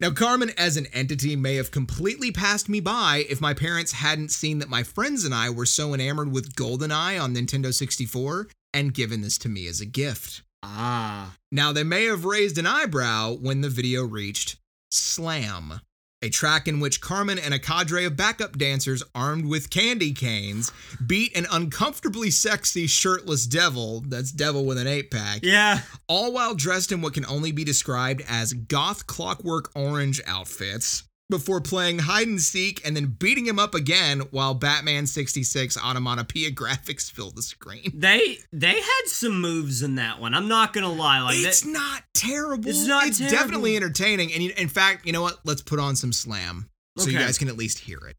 [0.00, 4.32] now, Carmen as an entity may have completely passed me by if my parents hadn't
[4.32, 8.92] seen that my friends and I were so enamored with GoldenEye on Nintendo 64 and
[8.92, 10.42] given this to me as a gift.
[10.64, 11.36] Ah.
[11.52, 14.56] Now, they may have raised an eyebrow when the video reached
[14.90, 15.80] Slam,
[16.24, 20.72] a track in which Carmen and a cadre of backup dancers armed with candy canes
[21.06, 25.82] beat an uncomfortably sexy shirtless devil, that's devil with an eight pack, Yeah.
[26.08, 31.02] all while dressed in what can only be described as goth clockwork orange outfits.
[31.30, 36.50] Before playing hide and seek and then beating him up again while Batman 66 onomatopoeia
[36.50, 37.92] graphics fill the screen.
[37.94, 40.34] They they had some moves in that one.
[40.34, 41.22] I'm not gonna lie.
[41.22, 42.68] Like It's that, not terrible.
[42.68, 43.36] It's not It's terrible.
[43.38, 44.34] definitely entertaining.
[44.34, 45.38] And in fact, you know what?
[45.44, 48.16] Let's put on some slam so you guys can at least hear it.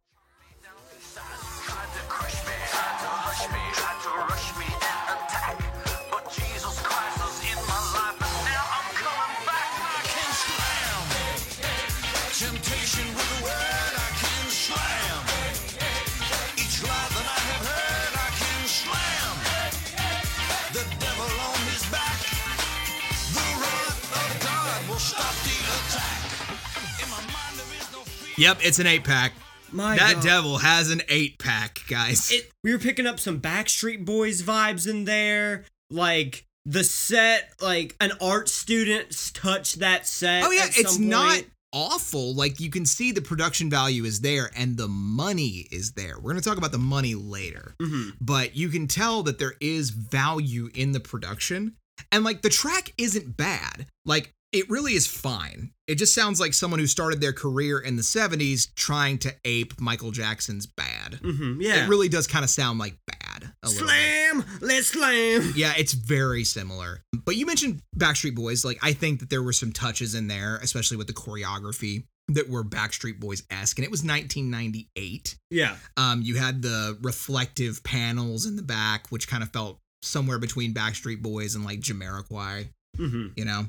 [28.37, 29.33] Yep, it's an eight pack.
[29.71, 30.23] my That God.
[30.23, 32.31] devil has an eight pack, guys.
[32.31, 35.65] It, we were picking up some Backstreet Boys vibes in there.
[35.89, 40.43] Like the set, like an art student s- touched that set.
[40.43, 42.33] oh, yeah, it's not awful.
[42.33, 46.15] Like you can see the production value is there and the money is there.
[46.17, 47.75] We're going to talk about the money later.
[47.81, 48.13] Mhm.
[48.19, 51.75] But you can tell that there is value in the production.
[52.11, 53.87] And like the track isn't bad.
[54.05, 55.71] Like it really is fine.
[55.87, 59.79] It just sounds like someone who started their career in the 70s trying to ape
[59.79, 61.19] Michael Jackson's bad.
[61.23, 61.85] Mhm, Yeah.
[61.85, 63.53] It really does kind of sound like bad.
[63.65, 64.43] Slam.
[64.61, 65.53] Let's slam.
[65.55, 67.01] Yeah, it's very similar.
[67.25, 68.63] But you mentioned Backstreet Boys.
[68.65, 72.49] Like, I think that there were some touches in there, especially with the choreography that
[72.49, 73.77] were Backstreet Boys esque.
[73.77, 75.37] And it was 1998.
[75.51, 75.75] Yeah.
[75.97, 80.73] Um, you had the reflective panels in the back, which kind of felt somewhere between
[80.73, 83.67] Backstreet Boys and like Jamiroquai, hmm you know?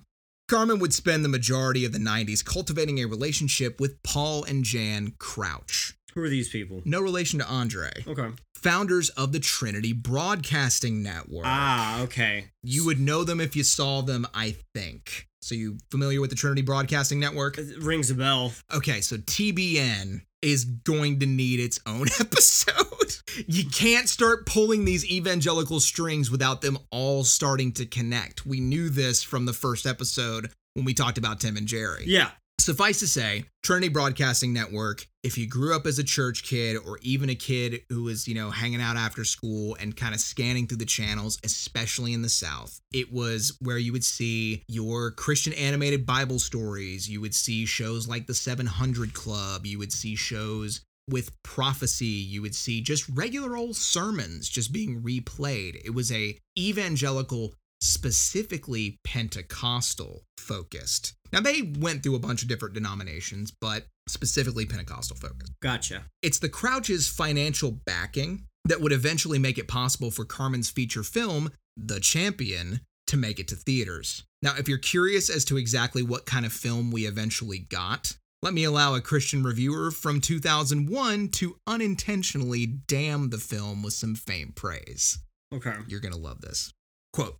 [0.49, 5.15] Carmen would spend the majority of the 90s cultivating a relationship with Paul and Jan
[5.19, 5.95] Crouch.
[6.15, 6.83] Who are these people?
[6.85, 8.07] No relation to Andraé.
[8.07, 8.29] Okay.
[8.55, 11.45] Founders of the Trinity Broadcasting Network.
[11.45, 12.47] Ah, okay.
[12.63, 15.27] You would know them if you saw them, I think.
[15.43, 17.59] So you familiar with the Trinity Broadcasting Network?
[17.59, 18.53] It rings a bell.
[18.73, 23.16] Okay, so TBN is going to need its own episode.
[23.46, 28.46] You can't start pulling these evangelical strings without them all starting to connect.
[28.46, 32.05] We knew this from the first episode when we talked about Tim and Jerry.
[32.07, 32.31] Yeah.
[32.59, 36.99] Suffice to say, Trinity Broadcasting Network, if you grew up as a church kid or
[37.01, 40.66] even a kid who was, you know, hanging out after school and kind of scanning
[40.66, 45.53] through the channels, especially in the South, it was where you would see your Christian
[45.53, 47.09] animated Bible stories.
[47.09, 49.64] You would see shows like the 700 Club.
[49.64, 52.07] You would see shows with prophecy.
[52.07, 55.81] You would see just regular old sermons just being replayed.
[55.85, 61.14] It was a evangelical specifically Pentecostal focused.
[61.33, 65.53] Now, they went through a bunch of different denominations, but specifically Pentecostal focused.
[65.61, 66.05] Gotcha.
[66.23, 71.51] It's the Crouches' financial backing that would eventually make it possible for Carmen's feature film,
[71.77, 74.25] The Champion, to make it to theaters.
[74.43, 78.55] Now, if you're curious as to exactly what kind of film we eventually got, let
[78.55, 84.55] me allow a Christian reviewer from 2001 to unintentionally damn the film with some faint
[84.55, 85.19] praise.
[85.55, 85.75] Okay.
[85.89, 86.73] You're going to love this.
[87.12, 87.39] Quote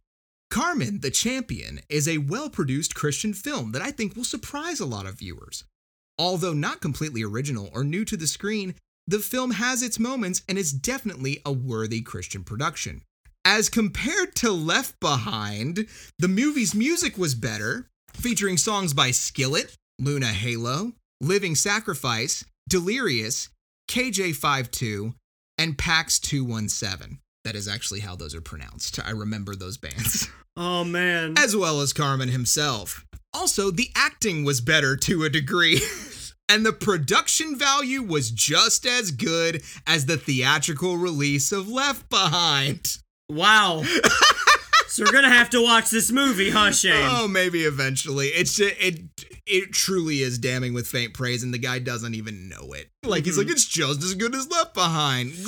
[0.51, 4.87] Carmen, the Champion, is a well produced Christian film that I think will surprise a
[4.87, 5.65] lot of viewers.
[6.19, 8.75] Although not completely original or new to the screen,
[9.07, 13.03] the film has its moments and is definitely a worthy Christian production.
[13.45, 15.87] As compared to Left Behind,
[16.19, 23.49] the movie's music was better, featuring songs by Skillet, Luna Halo, Living Sacrifice, Delirious,
[23.89, 25.15] KJ52,
[25.59, 27.21] and PAX 217.
[27.47, 28.99] That is actually how those are pronounced.
[29.07, 30.29] I remember those bands.
[30.59, 31.35] Oh man.
[31.37, 33.05] as well as Carmen himself.
[33.35, 35.81] Also, the acting was better to a degree.
[36.49, 42.99] And the production value was just as good as the theatrical release of Left Behind.
[43.29, 43.83] Wow.
[44.87, 46.93] so we're gonna have to watch this movie, huh, Shane?
[47.11, 48.29] Oh, maybe eventually.
[48.29, 49.01] It's ju- it
[49.47, 52.89] it truly is damning with faint praise, and the guy doesn't even know it.
[53.05, 55.33] Like he's like, it's just as good as Left Behind.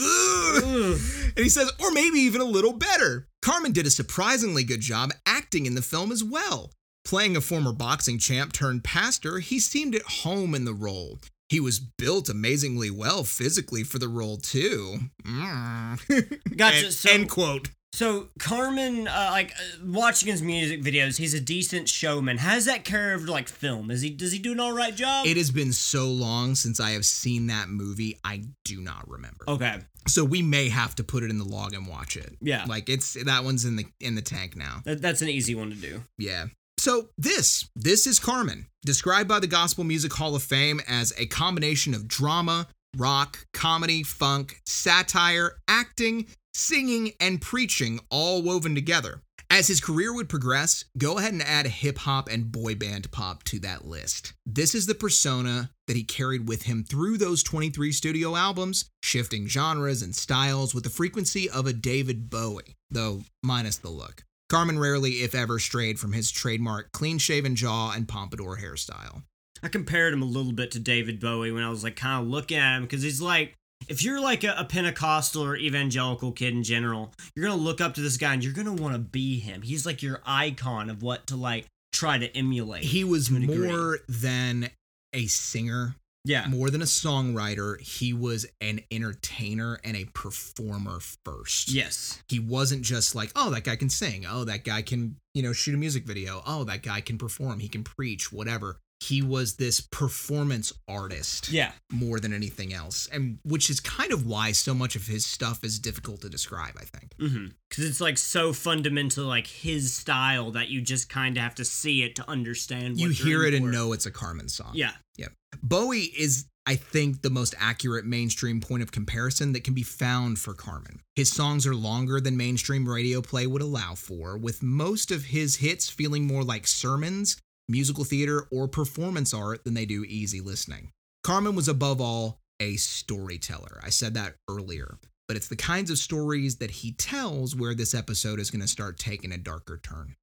[1.39, 3.29] And he says, or maybe even a little better.
[3.43, 6.73] Carmen did a surprisingly good job acting in the film as well.
[7.05, 11.19] Playing a former boxing champ turned pastor, he seemed at home in the role.
[11.49, 14.99] He was built amazingly well physically for the role, too.
[15.25, 16.57] Mm.
[16.57, 17.71] Gotcha, End, so- end quote.
[17.93, 22.39] So Carmen, uh, like uh, watching his music videos, he's a decent showman.
[22.39, 23.91] How's that curved like film?
[23.91, 25.27] Is he does he do an all right job?
[25.27, 29.45] It has been so long since I have seen that movie, I do not remember.
[29.49, 29.79] okay.
[30.07, 32.35] So we may have to put it in the log and watch it.
[32.41, 32.65] Yeah.
[32.67, 34.81] Like it's that one's in the in the tank now.
[34.85, 36.03] That, that's an easy one to do.
[36.17, 36.47] Yeah.
[36.79, 41.27] So this, this is Carmen, described by the Gospel Music Hall of Fame as a
[41.27, 49.23] combination of drama, rock, comedy, funk, satire, acting, singing, and preaching all woven together.
[49.51, 53.43] As his career would progress, go ahead and add hip hop and boy band pop
[53.45, 54.35] to that list.
[54.45, 59.49] This is the persona that he carried with him through those 23 studio albums, shifting
[59.49, 64.25] genres and styles with the frequency of a David Bowie, though minus the look.
[64.51, 69.23] Carmen rarely, if ever, strayed from his trademark clean shaven jaw and pompadour hairstyle.
[69.63, 72.29] I compared him a little bit to David Bowie when I was like kind of
[72.29, 73.55] looking at him because he's like,
[73.87, 77.95] if you're like a, a Pentecostal or evangelical kid in general, you're gonna look up
[77.95, 79.63] to this guy and you're gonna want to be him.
[79.63, 82.85] He's like your icon of what to like try to emulate.
[82.85, 83.69] He was degree.
[83.69, 84.71] more than
[85.13, 87.81] a singer, yeah, more than a songwriter.
[87.81, 91.71] He was an entertainer and a performer first.
[91.71, 94.27] yes, He wasn't just like, oh, that guy can sing.
[94.29, 96.43] Oh, that guy can, you know, shoot a music video.
[96.47, 97.61] Oh, that guy can perform.
[97.61, 98.79] He can preach, whatever.
[99.01, 101.51] He was this performance artist.
[101.51, 105.25] yeah, more than anything else and which is kind of why so much of his
[105.25, 107.47] stuff is difficult to describe i think mm-hmm.
[107.69, 111.67] Because it's like so fundamental, like his style that you just kind of have to
[111.67, 112.95] see it to understand.
[112.95, 115.27] What you hear it and know it's a carmen song Yeah, yeah
[115.63, 120.39] bowie is i think the most accurate mainstream point of comparison that can be found
[120.39, 125.11] for carmen his songs are longer than mainstream radio play would allow for with most
[125.11, 127.37] of his hits feeling more like sermons
[127.69, 130.91] musical theater or performance art than they do easy listening
[131.25, 135.99] carmen was above all a storyteller i said that earlier but it's the kinds of
[135.99, 140.17] stories that he tells where this episode is going to start taking a darker turn.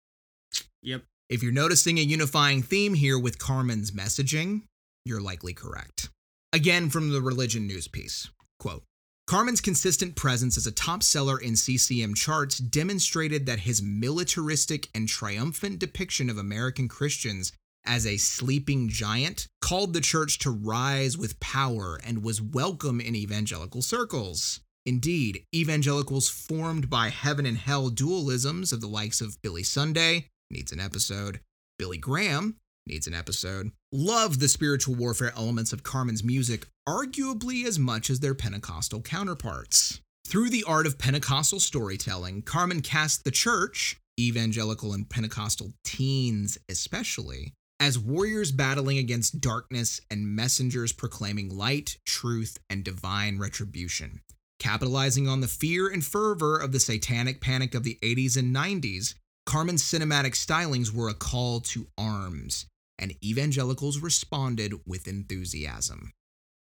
[0.82, 1.04] yep.
[1.30, 4.64] If you're noticing a unifying theme here with Carmen's messaging,
[5.06, 6.10] you're likely correct.
[6.54, 8.30] Again, from the religion news piece
[8.60, 8.84] quote,
[9.28, 15.08] Carmen's consistent presence as a top seller in CCM charts demonstrated that his militaristic and
[15.08, 17.52] triumphant depiction of American Christians
[17.84, 23.16] as a sleeping giant called the church to rise with power and was welcome in
[23.16, 24.60] evangelical circles.
[24.86, 30.72] Indeed, evangelicals formed by heaven and hell dualisms of the likes of Billy Sunday, needs
[30.72, 31.40] an episode,
[31.80, 32.58] Billy Graham,
[32.88, 38.20] needs an episode, love the spiritual warfare elements of Carmen's music arguably as much as
[38.20, 40.02] their Pentecostal counterparts.
[40.28, 47.54] Through the art of Pentecostal storytelling, Carmen cast the church, evangelical and Pentecostal teens especially,
[47.80, 54.22] as warriors battling against darkness and messengers proclaiming light, truth, and divine retribution.
[54.60, 59.16] Capitalizing on the fear and fervor of the satanic panic of the 80s and 90s,
[59.46, 62.66] Carmen's cinematic stylings were a call to arms,
[63.00, 66.12] and evangelicals responded with enthusiasm.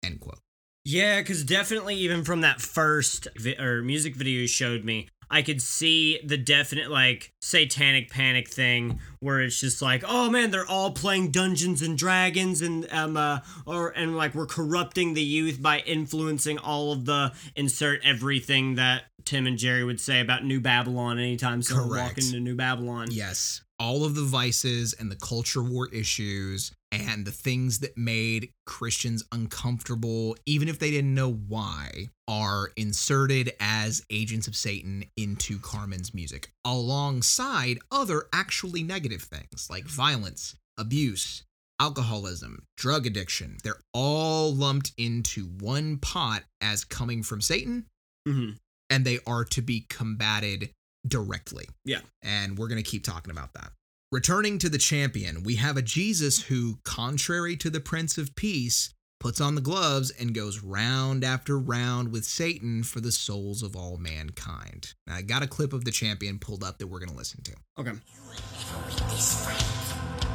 [0.04, 0.40] End quote.
[0.86, 5.42] Yeah, because definitely even from that first vi- or music video you showed me, I
[5.42, 10.68] could see the definite like satanic panic thing where it's just like, oh man, they're
[10.68, 15.60] all playing Dungeons and Dragons and um uh, or and like we're corrupting the youth
[15.60, 20.62] by influencing all of the insert everything that Tim and Jerry would say about New
[20.62, 22.10] Babylon anytime someone Correct.
[22.10, 23.08] walk into New Babylon.
[23.10, 28.50] Yes, all of the vices and the culture war issues and the things that made
[28.66, 35.60] Christians uncomfortable, even if they didn't know why, are inserted as agents of Satan into
[35.60, 41.44] Carmen's music, alongside other actually negative things like violence, abuse,
[41.80, 43.58] alcoholism, drug addiction.
[43.64, 47.86] They're all lumped into one pot as coming from Satan,
[48.28, 48.52] hmm
[48.90, 50.70] and they are to be combated
[51.08, 51.68] directly.
[51.84, 52.02] Yeah.
[52.22, 53.72] And we're going to keep talking about that.
[54.14, 58.94] Returning to the champion, we have a Jesus who, contrary to the Prince of Peace,
[59.20, 63.76] puts on the gloves and goes round after round with Satan for the souls of
[63.76, 64.94] all mankind.
[65.08, 67.42] Now, I got a clip of the champion pulled up that we're going to listen
[67.42, 67.54] to.
[67.80, 67.94] Okay.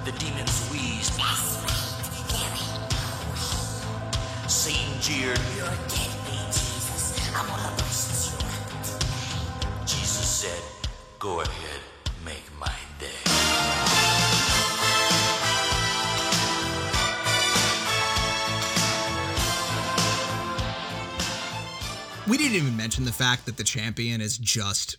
[0.05, 1.15] The demons wheezed.
[4.51, 5.39] Satan jeered.
[5.57, 7.31] You're dead, me, Jesus.
[7.33, 9.87] I'm gonna bust you up.
[9.87, 10.63] Jesus said,
[11.21, 11.81] Go ahead,
[22.29, 24.97] We didn't even mention the fact that the champion is just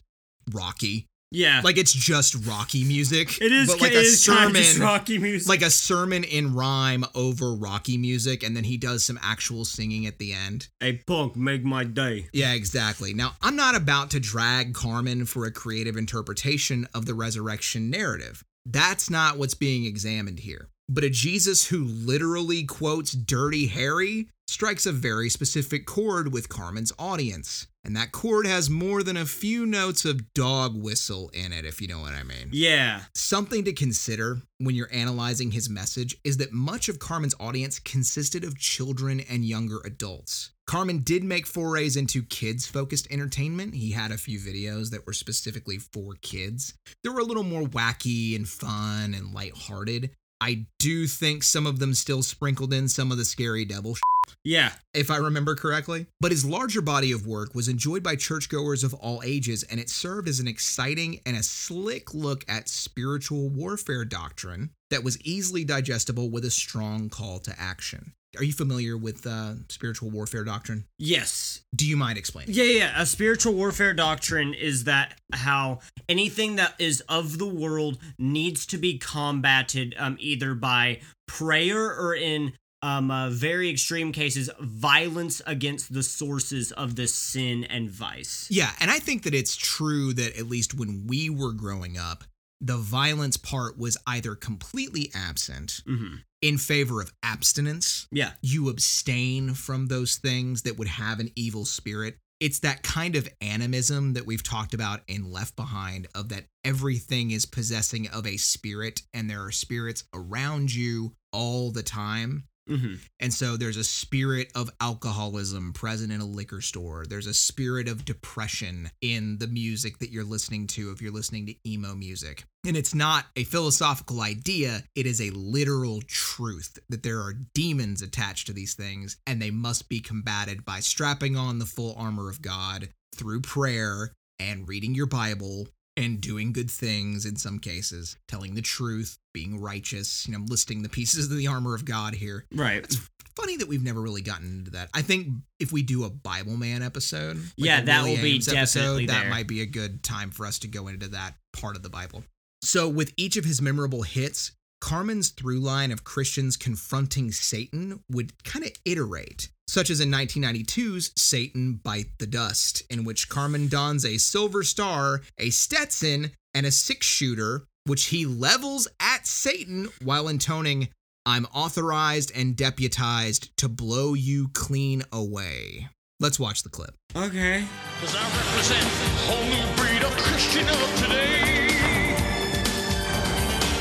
[0.51, 1.05] Rocky.
[1.31, 1.61] Yeah.
[1.63, 3.39] Like it's just Rocky music.
[3.39, 3.67] it is.
[3.67, 5.47] but like it a is sermon, Rocky music.
[5.47, 10.07] like a sermon in rhyme over Rocky music, and then he does some actual singing
[10.07, 10.69] at the end.
[10.79, 12.29] Hey punk, make my day.
[12.33, 13.13] Yeah, exactly.
[13.13, 18.43] Now, I'm not about to drag Carmen for a creative interpretation of the resurrection narrative.
[18.65, 20.69] That's not what's being examined here.
[20.91, 26.91] But a Jesus who literally quotes Dirty Harry strikes a very specific chord with Carmen's
[26.97, 27.67] audience.
[27.83, 31.79] And that chord has more than a few notes of dog whistle in it, if
[31.79, 32.49] you know what I mean.
[32.51, 33.01] Yeah.
[33.13, 38.43] Something to consider when you're analyzing his message is that much of Carmen's audience consisted
[38.43, 40.51] of children and younger adults.
[40.65, 43.75] Carmen did make forays into kids focused entertainment.
[43.75, 46.73] He had a few videos that were specifically for kids.
[47.03, 50.09] They were a little more wacky and fun and lighthearted.
[50.41, 53.97] I do think some of them still sprinkled in some of the scary devil
[54.43, 54.71] Yeah.
[54.93, 56.07] if I remember correctly.
[56.19, 59.89] But his larger body of work was enjoyed by churchgoers of all ages, and it
[59.89, 65.63] served as an exciting and a slick look at spiritual warfare doctrine that was easily
[65.63, 68.13] digestible with a strong call to action.
[68.37, 70.85] Are you familiar with uh, spiritual warfare doctrine?
[70.99, 71.61] Yes.
[71.75, 72.53] Do you mind explaining?
[72.53, 73.01] Yeah, yeah.
[73.01, 78.77] A spiritual warfare doctrine is that how anything that is of the world needs to
[78.77, 85.93] be combated um, either by prayer or in um, uh, very extreme cases, violence against
[85.93, 88.47] the sources of this sin and vice.
[88.49, 92.23] Yeah, and I think that it's true that at least when we were growing up,
[92.61, 98.07] the violence part was either completely absent hmm in favor of abstinence.
[98.11, 98.31] Yeah.
[98.41, 102.17] You abstain from those things that would have an evil spirit.
[102.39, 107.31] It's that kind of animism that we've talked about in Left Behind of that everything
[107.31, 112.45] is possessing of a spirit and there are spirits around you all the time.
[112.69, 117.05] Hmm And so there's a spirit of alcoholism present in a liquor store.
[117.07, 121.47] There's a spirit of depression in the music that you're listening to if you're listening
[121.47, 122.45] to emo music.
[122.65, 128.01] And it's not a philosophical idea, it is a literal truth that there are demons
[128.01, 132.29] attached to these things and they must be combated by strapping on the full armor
[132.29, 135.67] of God through prayer and reading your Bible
[135.99, 140.27] and doing good things in some cases, telling the truth, being righteous.
[140.27, 142.45] You know, listing the pieces of the armor of God here.
[142.53, 142.83] Right.
[142.83, 142.97] It's
[143.35, 144.89] funny that we've never really gotten into that.
[144.93, 145.27] I think
[145.59, 149.21] if we do a Bible Man episode, like Yeah, that Willie will be definitely that
[149.21, 149.29] there.
[149.29, 152.23] might be a good time for us to go into that part of the Bible.
[152.61, 154.51] So, with each of his memorable hits,
[154.81, 161.11] Carmen's through line of Christians confronting Satan would kind of iterate, such as in 1992's
[161.15, 166.71] Satan Bite the Dust, in which Carmen dons a silver star, a Stetson, and a
[166.71, 170.89] six shooter, which he levels at Satan while intoning,
[171.25, 175.89] I'm authorized and deputized to blow you clean away.
[176.19, 176.95] Let's watch the clip.
[177.15, 177.65] Okay.
[178.01, 178.87] Cause I represent a
[179.27, 181.69] whole new breed of Christian of today.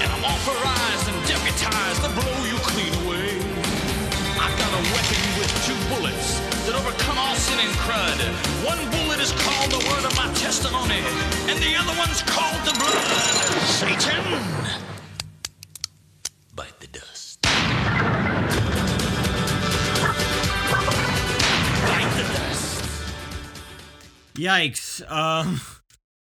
[0.03, 0.78] And I'm authorized
[7.49, 8.19] sin and crud.
[8.65, 11.01] One bullet is called the word of my testimony,
[11.49, 13.63] and the other one's called the blood.
[13.65, 14.25] Satan!
[16.55, 17.41] Bite the dust.
[21.89, 22.85] Bite the dust.
[24.35, 25.11] Yikes.
[25.11, 25.61] Um.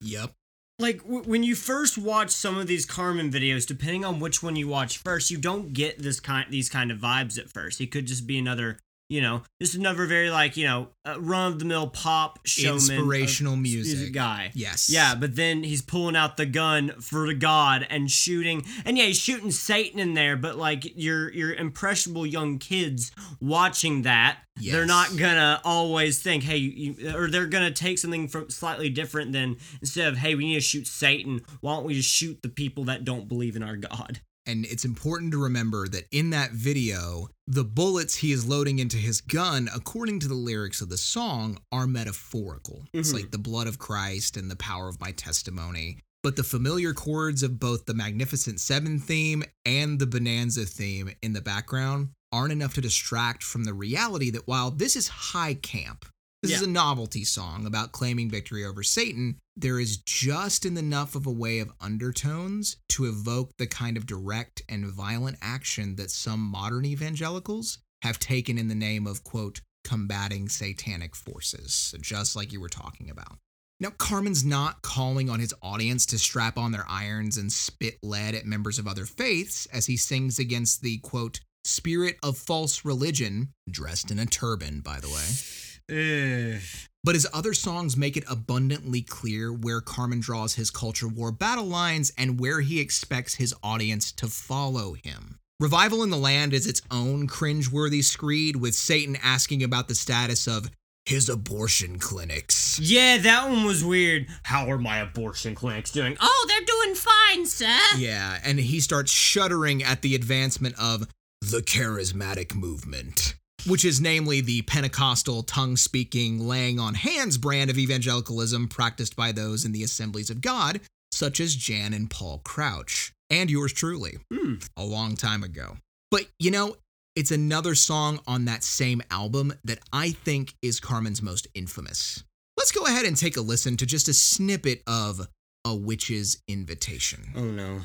[0.01, 0.31] Yep.
[0.79, 4.55] like w- when you first watch some of these Carmen videos, depending on which one
[4.55, 7.79] you watch first, you don't get this kind these kind of vibes at first.
[7.79, 11.51] He could just be another, you know, just another very like you know uh, run
[11.53, 14.13] of the mill pop showman, Inspirational s- music.
[14.13, 14.51] guy.
[14.53, 14.89] Yes.
[14.89, 19.05] Yeah, but then he's pulling out the gun for the God and shooting, and yeah,
[19.05, 20.37] he's shooting Satan in there.
[20.37, 26.57] But like your your impressionable young kids watching that, they're not gonna always think, hey,
[26.57, 30.55] you, or they're gonna take something from slightly different than instead of, hey, we need
[30.55, 31.41] to shoot Satan.
[31.61, 34.21] Why don't we just shoot the people that don't believe in our God?
[34.49, 38.97] And it's important to remember that in that video, the bullets he is loading into
[38.97, 42.87] his gun, according to the lyrics of the song, are metaphorical.
[42.91, 43.13] It's Mhm.
[43.13, 45.99] like the blood of Christ and the power of my testimony.
[46.23, 51.33] But the familiar chords of both the Magnificent Seven theme and the Bonanza theme in
[51.33, 56.05] the background aren't enough to distract from the reality that while this is high camp,
[56.41, 59.37] this is a novelty song about claiming victory over Satan.
[59.57, 64.61] There is just enough of a way of undertones to evoke the kind of direct
[64.69, 70.47] and violent action that some modern evangelicals have taken in the name of, quote, combating
[70.47, 73.37] satanic forces, just like you were talking about.
[73.81, 78.35] Now, Carmen's not calling on his audience to strap on their irons and spit lead
[78.35, 83.49] at members of other faiths as he sings against the, quote, spirit of false religion,
[83.69, 85.68] dressed in a turban, by the way.
[85.89, 86.59] Eh.
[87.03, 91.65] But his other songs make it abundantly clear where Carmen draws his culture war battle
[91.65, 95.39] lines and where he expects his audience to follow him.
[95.59, 100.47] Revival in the Land is its own cringeworthy screed, with Satan asking about the status
[100.47, 100.71] of
[101.05, 102.79] his abortion clinics.
[102.79, 104.27] Yeah, that one was weird.
[104.43, 106.15] How are my abortion clinics doing?
[106.21, 107.77] Oh, they're doing fine, sir.
[107.97, 111.07] Yeah, and he starts shuddering at the advancement of
[111.41, 113.35] the charismatic movement,
[113.67, 119.31] which is namely the Pentecostal tongue speaking, laying on hands brand of evangelicalism practiced by
[119.31, 120.81] those in the assemblies of God,
[121.11, 124.55] such as Jan and Paul Crouch, and yours truly, hmm.
[124.77, 125.77] a long time ago.
[126.11, 126.75] But you know,
[127.15, 132.23] it's another song on that same album that I think is Carmen's most infamous.
[132.57, 135.27] Let's go ahead and take a listen to just a snippet of
[135.65, 137.29] A Witch's Invitation.
[137.35, 137.81] Oh no.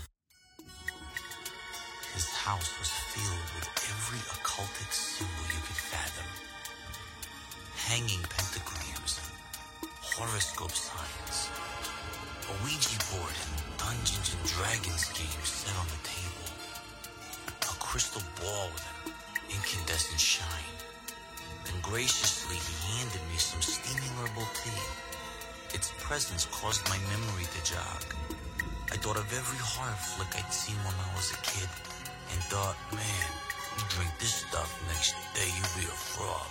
[2.15, 6.31] His house was filled with every occultic symbol you could fathom.
[7.75, 9.19] Hanging pentagrams,
[9.99, 11.51] horoscope signs,
[12.47, 16.55] a Ouija board and Dungeons and Dragons games set on the table,
[17.67, 19.13] a crystal ball with an
[19.51, 20.79] incandescent shine.
[21.67, 24.87] Then graciously he handed me some steaming herbal tea.
[25.75, 28.07] Its presence caused my memory to jog.
[28.93, 31.67] I thought of every horror flick I'd seen when I was a kid
[32.33, 33.31] and thought, man,
[33.79, 36.47] you drink this stuff next day, you'll be a frog.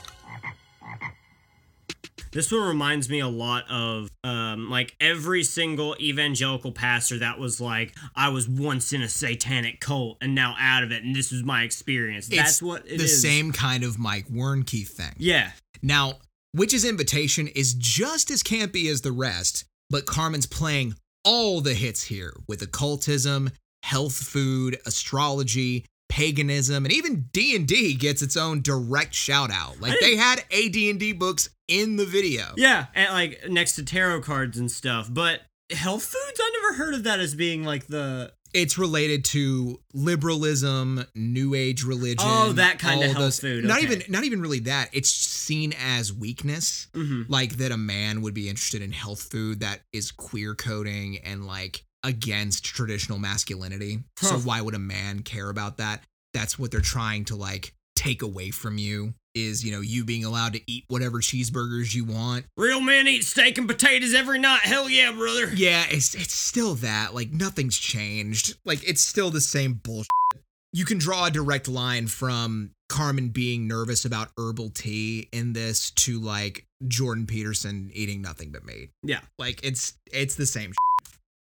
[2.31, 7.61] This one reminds me a lot of um, like every single evangelical pastor that was
[7.61, 11.31] like, I was once in a satanic cult and now out of it, and this
[11.31, 12.27] was my experience.
[12.27, 13.21] That's what it the is.
[13.21, 15.13] same kind of Mike Warnke thing.
[15.17, 15.51] Yeah.
[15.83, 16.13] Now,
[16.55, 22.03] Witch's Invitation is just as campy as the rest, but Carmen's playing all the hits
[22.03, 23.51] here with occultism,
[23.83, 29.79] health food, astrology, paganism, and even D&D gets its own direct shout out.
[29.81, 32.45] Like they had AD&D books in the video.
[32.55, 32.85] Yeah.
[32.95, 35.07] And like next to tarot cards and stuff.
[35.11, 38.31] But health foods, I never heard of that as being like the.
[38.53, 42.19] It's related to liberalism, new age religion.
[42.21, 43.85] Oh, that kind of health those- food, Not okay.
[43.93, 44.89] even not even really that.
[44.93, 46.87] It's seen as weakness.
[46.93, 47.25] Mhm.
[47.27, 51.47] Like that a man would be interested in health food that is queer coding and
[51.47, 53.99] like against traditional masculinity.
[54.17, 56.03] So why would a man care about that?
[56.33, 60.25] That's what they're trying to like take away from you is, you know, you being
[60.25, 62.45] allowed to eat whatever cheeseburgers you want.
[62.57, 64.61] Real men eat steak and potatoes every night.
[64.61, 65.51] Hell yeah, brother.
[65.53, 67.13] Yeah, it's it's still that.
[67.13, 68.57] Like nothing's changed.
[68.65, 70.09] Like it's still the same bullshit.
[70.71, 75.91] You can draw a direct line from Carmen being nervous about herbal tea in this
[75.91, 78.89] to like Jordan Peterson eating nothing but meat.
[79.03, 79.19] Yeah.
[79.37, 80.69] Like it's it's the same.
[80.69, 80.77] shit.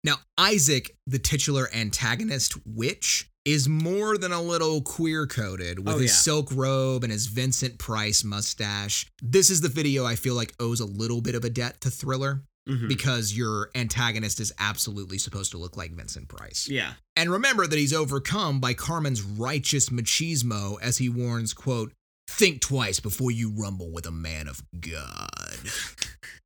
[0.03, 5.97] Now Isaac, the titular antagonist witch, is more than a little queer coded with Oh,
[5.99, 6.17] his yeah.
[6.17, 9.05] silk robe and his Vincent Price mustache.
[9.21, 11.91] This is the video I feel like owes a little bit of a debt to
[11.91, 12.87] Thriller Mhm.
[12.87, 16.67] because your antagonist is absolutely supposed to look like Vincent Price.
[16.69, 16.93] Yeah.
[17.17, 21.91] And remember that he's overcome by Carmen's righteous machismo as he warns, quote,
[22.29, 25.59] think twice before you rumble with a man of God.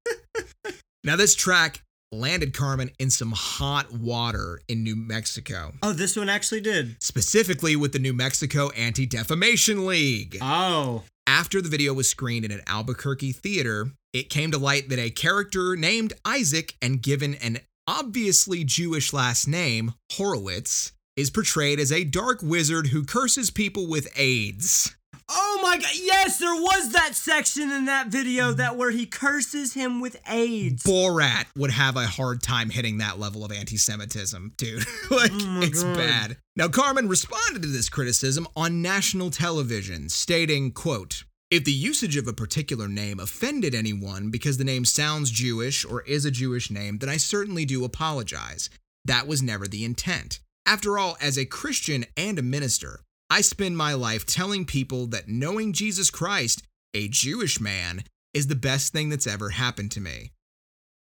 [1.04, 1.84] now this track
[2.18, 6.96] landed Carmen in some hot water in New Mexico, Oh, this one actually did.
[7.02, 10.38] specifically with the New Mexico Anti-Defamation League.
[10.42, 11.04] Oh.
[11.26, 15.10] After the video was screened in an Albuquerque theater, it came to light that a
[15.10, 22.04] character named Isaac and given an obviously Jewish last name, Horowitz, is portrayed as a
[22.04, 24.96] dark wizard who curses people with AIDS.
[25.30, 25.92] Oh my god.
[25.96, 30.84] Yes, there was that section in that video that where he curses him with AIDS.
[30.84, 34.86] Borat would have a hard time hitting that level of anti Semitism, dude.
[35.12, 35.98] like, oh my it's God.
[35.98, 36.38] bad.
[36.56, 42.28] Now, Carmen responded to this criticism on national television, stating, quote, if the usage of
[42.28, 46.98] a particular name offended anyone because the name sounds Jewish or is a Jewish name,
[46.98, 48.70] then I certainly do apologize.
[49.06, 50.40] That was never the intent.
[50.66, 53.00] After all, as a Christian and a minister,
[53.30, 56.64] I spend my life telling people that knowing Jesus Christ,
[56.94, 58.04] a Jewish man,
[58.34, 60.32] is the best thing that's ever happened to me.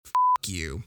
[0.05, 0.11] F
[0.47, 0.83] you.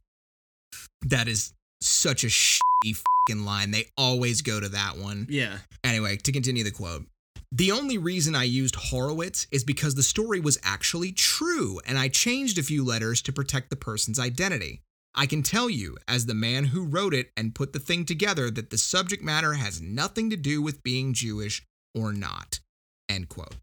[1.02, 1.52] That is
[1.82, 2.96] such a shitty
[3.28, 3.70] fucking line.
[3.70, 5.26] They always go to that one.
[5.28, 5.58] Yeah.
[5.84, 7.04] Anyway, to continue the quote.
[7.52, 12.08] The only reason I used Horowitz is because the story was actually true and I
[12.08, 14.82] changed a few letters to protect the person's identity.
[15.18, 18.52] I can tell you, as the man who wrote it and put the thing together,
[18.52, 22.60] that the subject matter has nothing to do with being Jewish or not.
[23.08, 23.56] End quote.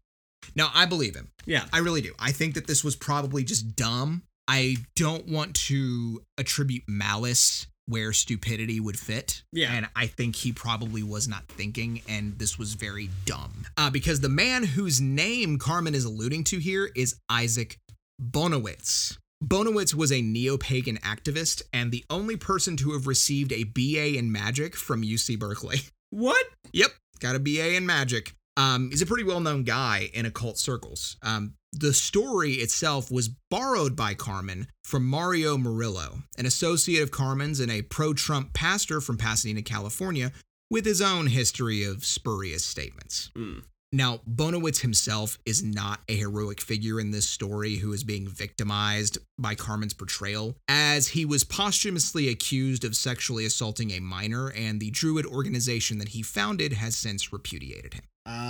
[0.54, 1.30] Now, I believe him.
[1.46, 1.64] Yeah.
[1.72, 2.12] I really do.
[2.18, 4.22] I think that this was probably just dumb.
[4.46, 9.42] I don't want to attribute malice where stupidity would fit.
[9.50, 9.72] Yeah.
[9.72, 13.64] And I think he probably was not thinking, and this was very dumb.
[13.78, 17.78] Uh, because the man whose name Carmen is alluding to here is Isaac
[18.20, 19.16] Bonewits.
[19.44, 24.16] Bonewits was a neo pagan activist and the only person to have received a BA
[24.18, 25.80] in magic from UC Berkeley.
[26.10, 26.46] What?
[26.72, 28.32] Yep, got a BA in magic.
[28.56, 31.16] Um, he's a pretty well known guy in occult circles.
[31.20, 37.58] Um, The story itself was borrowed by Carmen from Mario Murillo, an associate of Carmen's
[37.58, 40.30] and a pro Trump pastor from Pasadena, California,
[40.70, 43.30] with his own history of spurious statements.
[43.36, 43.64] Mm.
[43.92, 49.18] Now, Bonewits himself is not a heroic figure in this story who is being victimized
[49.38, 54.90] by Carmen's portrayal, as he was posthumously accused of sexually assaulting a minor, and the
[54.90, 58.02] Druid organization that he founded has since repudiated him.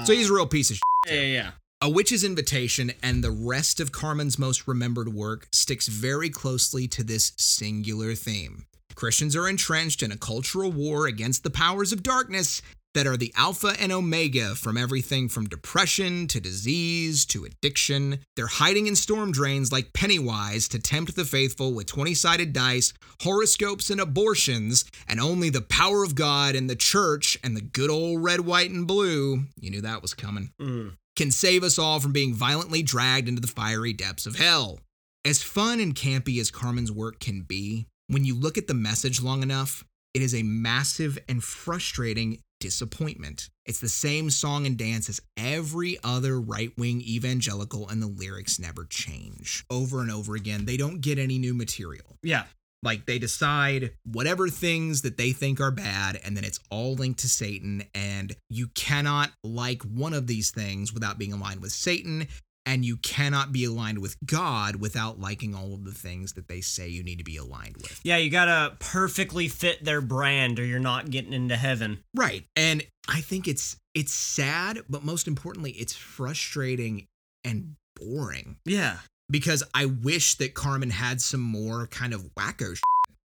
[0.05, 1.51] So he's a real piece of yeah, yeah, yeah.
[1.83, 7.05] a Witch's Invitation and the rest of Carmen's most remembered work sticks very closely to
[7.05, 8.65] this singular theme.
[8.95, 12.63] Christians are entrenched in a cultural war against the powers of darkness
[12.97, 18.21] that are the alpha and omega from everything from depression to disease to addiction.
[18.37, 22.95] They're hiding in storm drains like Pennywise to tempt the faithful with 20 sided dice,
[23.21, 27.91] horoscopes, and abortions, and only the power of God and the church and the good
[27.91, 30.93] old red, white, and blue you knew that was coming Mm.
[31.17, 34.81] can save us all from being violently dragged into the fiery depths of hell.
[35.23, 39.21] As fun and campy as Carmen's work can be, when you look at the message
[39.21, 39.85] long enough,
[40.15, 43.49] it is a massive and frustrating disappointment.
[43.65, 48.59] It's the same song and dance as every other right wing evangelical, and the lyrics
[48.59, 49.65] never change.
[49.71, 52.19] Over and over again, they don't get any new material.
[52.25, 52.45] Yeah.
[52.83, 57.21] Like they decide whatever things that they think are bad, and then it's all linked
[57.21, 57.85] to Satan.
[57.95, 62.27] And you cannot like one of these things without being aligned with Satan.
[62.67, 66.61] And you cannot be aligned with God without liking all of the things that they
[66.61, 68.01] say you need to be aligned with.
[68.03, 72.01] Yeah, you gotta perfectly fit their brand or you're not getting into heaven.
[72.15, 72.45] Right.
[72.57, 77.07] And I think it's it's sad, but most importantly, it's frustrating
[77.45, 78.57] and boring.
[78.67, 78.99] Yeah.
[79.31, 82.83] because I wish that Carmen had some more kind of wacko shit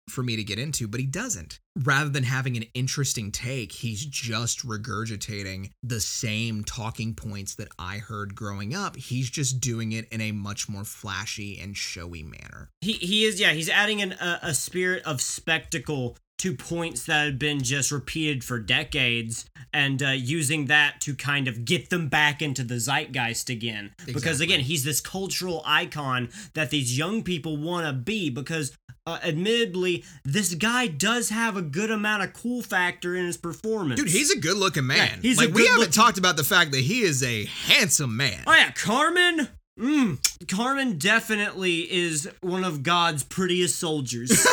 [0.10, 1.60] for me to get into, but he doesn't.
[1.84, 7.98] Rather than having an interesting take, he's just regurgitating the same talking points that I
[7.98, 8.96] heard growing up.
[8.96, 12.70] He's just doing it in a much more flashy and showy manner.
[12.82, 17.26] He he is yeah, he's adding an, a, a spirit of spectacle to points that
[17.26, 22.08] have been just repeated for decades and uh, using that to kind of get them
[22.10, 23.92] back into the zeitgeist again.
[24.06, 28.76] Because again, he's this cultural icon that these young people want to be because
[29.08, 34.02] uh, admittedly, this guy does have a good amount of cool factor in his performance.
[34.02, 34.98] Dude, he's a good looking man.
[34.98, 38.44] Yeah, he's like we haven't talked about the fact that he is a handsome man.
[38.46, 39.48] Oh yeah, Carmen.
[39.80, 44.46] Mm, Carmen definitely is one of God's prettiest soldiers.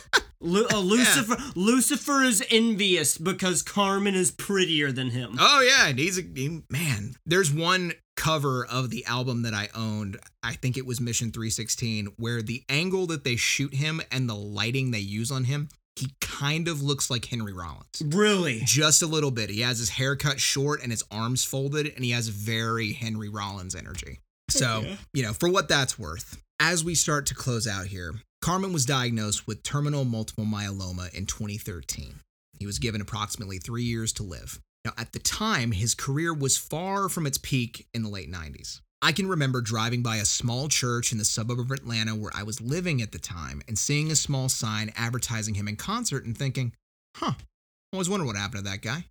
[0.40, 5.36] Lu- uh, Lucifer Lucifer is envious because Carmen is prettier than him.
[5.40, 7.16] Oh yeah, and he's a he- man.
[7.24, 10.18] There's one cover of the album that I owned.
[10.42, 14.34] I think it was Mission 316, where the angle that they shoot him and the
[14.34, 18.02] lighting they use on him, he kind of looks like Henry Rollins.
[18.04, 18.60] Really?
[18.64, 19.48] Just a little bit.
[19.50, 23.28] He has his hair cut short and his arms folded, and he has very Henry
[23.28, 24.20] Rollins energy.
[24.50, 26.40] So, you know, for what that's worth.
[26.58, 31.26] As we start to close out here, Carmen was diagnosed with terminal multiple myeloma in
[31.26, 32.14] 2013.
[32.58, 34.60] He was given approximately three years to live.
[34.86, 38.82] Now, at the time, his career was far from its peak in the late 90s.
[39.02, 42.44] I can remember driving by a small church in the suburb of Atlanta where I
[42.44, 46.38] was living at the time and seeing a small sign advertising him in concert and
[46.38, 46.72] thinking,
[47.16, 49.06] huh, I always wonder what happened to that guy.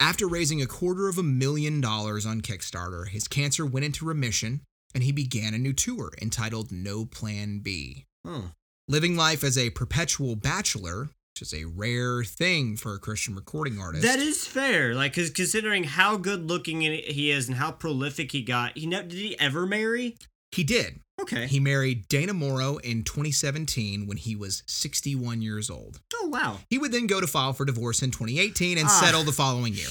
[0.00, 4.62] After raising a quarter of a million dollars on Kickstarter, his cancer went into remission
[4.92, 8.06] and he began a new tour entitled No Plan B.
[8.24, 8.50] Oh.
[8.88, 13.78] Living life as a perpetual bachelor, which is a rare thing for a Christian recording
[13.80, 14.04] artist.
[14.04, 14.94] That is fair.
[14.94, 19.08] Like, cause considering how good looking he is and how prolific he got, he never
[19.08, 20.16] did he ever marry?
[20.54, 21.00] he did.
[21.18, 21.46] Okay.
[21.46, 26.00] He married Dana Morrow in 2017 when he was 61 years old.
[26.14, 26.58] oh wow.
[26.68, 28.90] He would then go to file for divorce in 2018 and Ah.
[29.00, 29.88] settle the following year.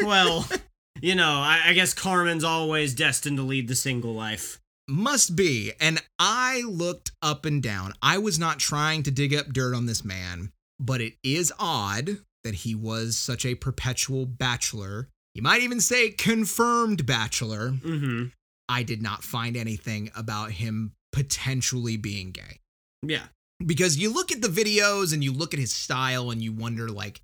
[0.00, 0.48] Well,
[1.00, 4.58] you know, I, I guess Carmen's always destined to lead the single life.
[4.88, 5.72] Must be.
[5.80, 7.92] And I looked up and down.
[8.02, 12.18] I was not trying to dig up dirt on this man, but it is odd
[12.44, 15.08] that he was such a perpetual bachelor.
[15.34, 17.70] You might even say confirmed bachelor.
[17.70, 18.26] Mm-hmm.
[18.68, 22.60] I did not find anything about him potentially being gay.
[23.02, 23.24] Yeah.
[23.64, 26.88] Because you look at the videos and you look at his style and you wonder,
[26.88, 27.20] like.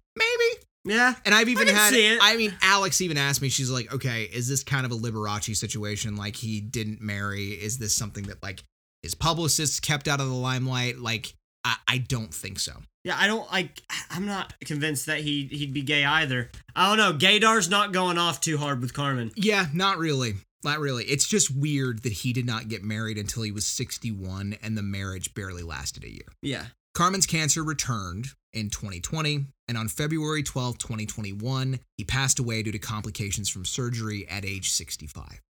[0.84, 1.14] Yeah.
[1.24, 2.18] And I've even can had, it.
[2.22, 5.56] I mean, Alex even asked me, she's like, okay, is this kind of a Liberace
[5.56, 6.16] situation?
[6.16, 7.50] Like, he didn't marry?
[7.50, 8.62] Is this something that, like,
[9.02, 10.98] his publicists kept out of the limelight?
[10.98, 12.72] Like, I, I don't think so.
[13.04, 13.82] Yeah, I don't like.
[14.10, 16.50] I'm not convinced that he he'd be gay either.
[16.74, 17.18] I don't know.
[17.18, 19.30] Gaydar's not going off too hard with Carmen.
[19.36, 20.36] Yeah, not really.
[20.64, 21.04] Not really.
[21.04, 24.82] It's just weird that he did not get married until he was 61 and the
[24.82, 26.26] marriage barely lasted a year.
[26.40, 26.64] Yeah.
[26.94, 32.78] Carmen's cancer returned in 2020, and on February 12, 2021, he passed away due to
[32.78, 35.40] complications from surgery at age 65.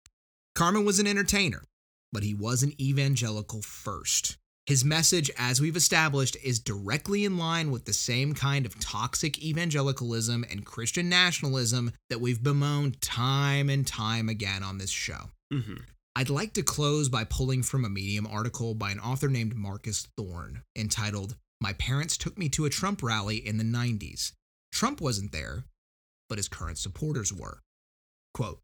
[0.54, 1.62] Carmen was an entertainer,
[2.12, 4.36] but he was an evangelical first.
[4.66, 9.42] His message, as we've established, is directly in line with the same kind of toxic
[9.42, 15.30] evangelicalism and Christian nationalism that we've bemoaned time and time again on this show.
[15.52, 15.82] Mm-hmm.
[16.16, 20.06] I'd like to close by pulling from a Medium article by an author named Marcus
[20.16, 24.32] Thorne entitled, My Parents Took Me to a Trump Rally in the 90s.
[24.70, 25.64] Trump wasn't there,
[26.28, 27.62] but his current supporters were.
[28.34, 28.60] Quote,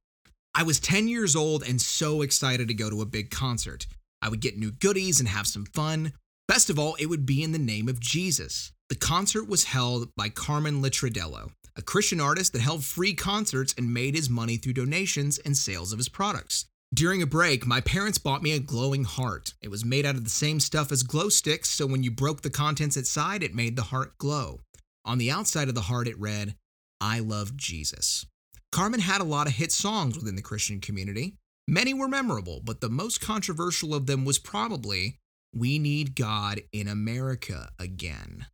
[0.55, 3.87] I was 10 years old and so excited to go to a big concert.
[4.21, 6.13] I would get new goodies and have some fun.
[6.47, 8.71] Best of all, it would be in the name of Jesus.
[8.91, 13.95] The concert was held by Carmen Licciardello, a Christian artist that held free concerts and
[13.95, 16.67] made his money through donations and sales of his products.
[16.93, 19.55] During a break, my parents bought me a glowing heart.
[19.63, 22.43] It was made out of the same stuff as glow sticks, so when you broke
[22.43, 24.61] the contents inside, it made the heart glow.
[25.05, 26.57] On the outside of the heart, it read,
[27.01, 28.27] I love Jesus.
[28.73, 31.37] Carmen had a lot of hit songs within the Christian community.
[31.69, 35.19] Many were memorable, but the most controversial of them was probably
[35.55, 38.47] We Need God in America Again.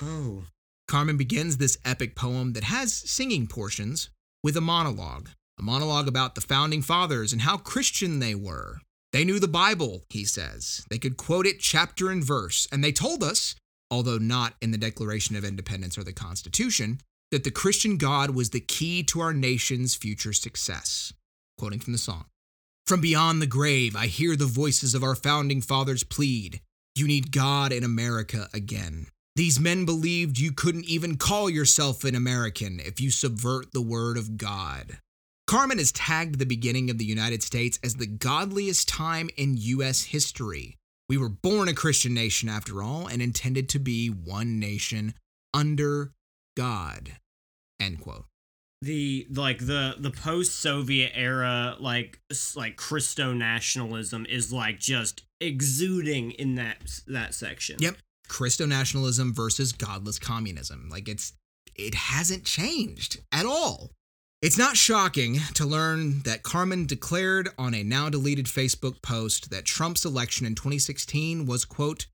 [0.00, 0.44] Oh.
[0.86, 4.10] Carmen begins this epic poem that has singing portions
[4.42, 8.80] with a monologue, a monologue about the founding fathers and how Christian they were.
[9.12, 10.84] They knew the Bible, he says.
[10.90, 13.54] They could quote it chapter and verse, and they told us,
[13.90, 17.00] although not in the Declaration of Independence or the Constitution,
[17.30, 21.12] that the Christian God was the key to our nation's future success.
[21.58, 22.26] Quoting from the song
[22.86, 26.60] From beyond the grave, I hear the voices of our founding fathers plead
[26.94, 29.06] You need God in America again.
[29.36, 34.16] These men believed you couldn't even call yourself an American if you subvert the word
[34.16, 34.98] of God.
[35.48, 40.02] Carmen has tagged the beginning of the United States as the godliest time in U.S.
[40.04, 40.76] history.
[41.08, 45.14] We were born a Christian nation after all and intended to be one nation
[45.54, 46.12] under
[46.54, 47.16] God.
[47.80, 48.26] End quote.
[48.82, 52.20] the like the the post-soviet era like
[52.54, 56.76] like christo nationalism is like just exuding in that
[57.06, 57.96] that section Yep.
[58.28, 60.88] Christo nationalism versus godless communism.
[60.90, 61.32] Like it's
[61.74, 63.90] it hasn't changed at all.
[64.40, 69.64] It's not shocking to learn that Carmen declared on a now deleted Facebook post that
[69.64, 72.06] Trump's election in 2016 was quote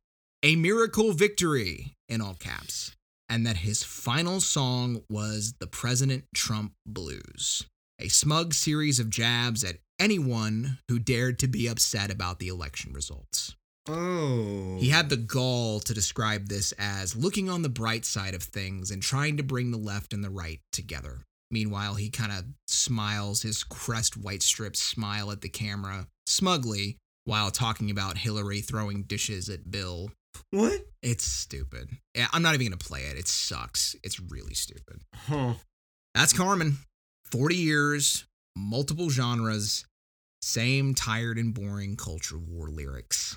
[0.43, 2.97] a miracle victory in all caps
[3.29, 7.67] and that his final song was the President Trump Blues,
[7.99, 12.95] a smug series of jabs at anyone who dared to be upset about the election
[12.95, 13.55] results.
[13.87, 18.43] oh He had the gall to describe this as looking on the bright side of
[18.43, 21.21] things and trying to bring the left and the right together.
[21.55, 27.53] Meanwhile, he kind of smiles his crest white strip smile at the camera smugly while
[27.53, 30.11] talking about Hillary throwing dishes at Bill.
[30.51, 31.91] what It's stupid.
[32.13, 33.17] Yeah, I'm not even going to play it.
[33.17, 33.95] It sucks.
[34.03, 35.03] It's really stupid.
[35.15, 35.55] huh
[36.17, 36.79] That's Carmen.
[37.31, 38.27] 40 years,
[38.57, 39.85] multiple genres,
[40.43, 43.37] same tired and boring culture war lyrics.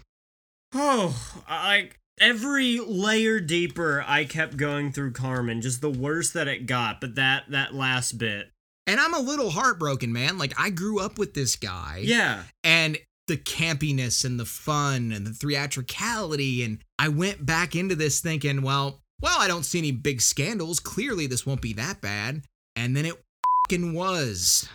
[0.74, 1.16] oh
[1.48, 1.90] i
[2.20, 7.16] every layer deeper i kept going through carmen just the worse that it got but
[7.16, 8.52] that that last bit
[8.88, 10.38] And I'm a little heartbroken, man.
[10.38, 12.00] Like I grew up with this guy.
[12.04, 12.98] yeah And
[13.28, 16.64] the campiness and the fun and the theatricality.
[16.64, 20.80] And I went back into this thinking, well, well, I don't see any big scandals.
[20.80, 22.44] Clearly this won't be that bad.
[22.78, 23.22] And then it
[23.66, 24.70] fucking was.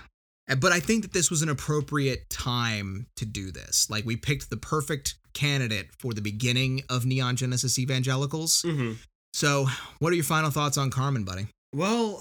[0.58, 3.88] But I think that this was an appropriate time to do this.
[3.88, 8.62] Like we picked the perfect candidate for the beginning of Neon Genesis Evangelicals.
[8.62, 8.92] mm-hmm.
[9.34, 9.66] So,
[9.98, 11.46] what are your final thoughts on Carmen, buddy?
[11.74, 12.20] Well,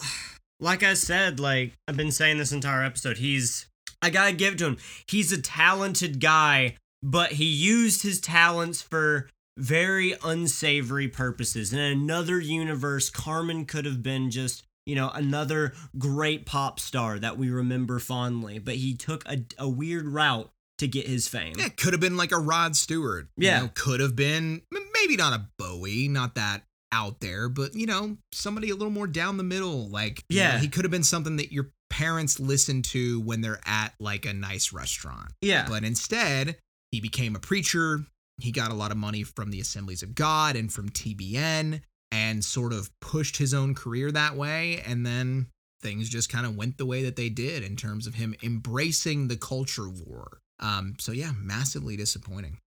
[0.62, 3.66] like I said, like I've been saying this entire episode, he's
[4.02, 4.78] I gotta give it to him.
[5.08, 11.74] He's a talented guy, but he used his talents for very unsavory purposes.
[11.74, 17.38] In another universe, Carmen could have been just, you know, another great pop star that
[17.38, 21.54] we remember fondly, but he took a, a weird route to get his fame.
[21.58, 23.28] Yeah, could have been like a Rod Stewart.
[23.38, 23.60] you Yeah.
[23.62, 24.62] know, could have been
[24.94, 29.08] maybe not a Bowie, not that out there, but you know, somebody a little more
[29.08, 29.88] down the middle.
[29.90, 30.60] Like, you know, Yeah.
[30.60, 34.34] he could have been something that your parents listen to when they're at like a
[34.34, 35.32] nice restaurant.
[35.42, 35.68] Yeah.
[35.70, 36.58] But instead,
[36.92, 38.06] he became a preacher.
[38.40, 41.82] He got a lot of money from the Assemblies of God and from TBN
[42.12, 44.82] and sort of pushed his own career that way.
[44.86, 45.48] And then
[45.82, 49.28] things just kind of went the way that they did in terms of him embracing
[49.28, 50.40] the culture war.
[50.60, 52.60] Um, so, yeah, massively disappointing.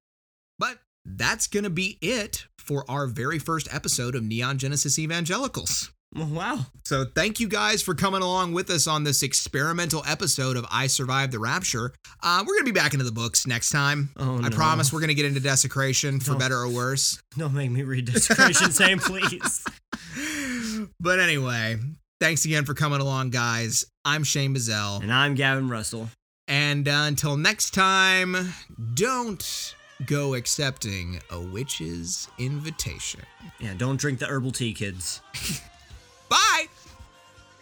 [0.58, 5.90] But that's going to be it for our very first episode of Neon Genesis Evangelicals.
[6.14, 6.60] Wow.
[6.84, 10.86] So thank you guys for coming along with us on this experimental episode of I
[10.86, 11.92] Survived the Rapture.
[12.22, 14.10] Uh, we're gonna be back into the books next time.
[14.16, 14.50] Oh, I no.
[14.50, 16.38] promise we're gonna get into desecration for Don't.
[16.38, 17.20] better or worse.
[17.36, 19.64] Don't make me read desecration, name, please.
[21.00, 21.78] But anyway,
[22.20, 23.84] thanks again for coming along, guys.
[24.04, 25.02] I'm Shane Bazell.
[25.02, 26.10] And I'm Gavin Russell.
[26.46, 28.52] And uh, until next time,
[28.94, 29.74] don't
[30.06, 33.20] go accepting a witch's invitation.
[33.58, 35.20] Yeah, don't drink the herbal tea, kids.
[36.28, 36.66] Bye.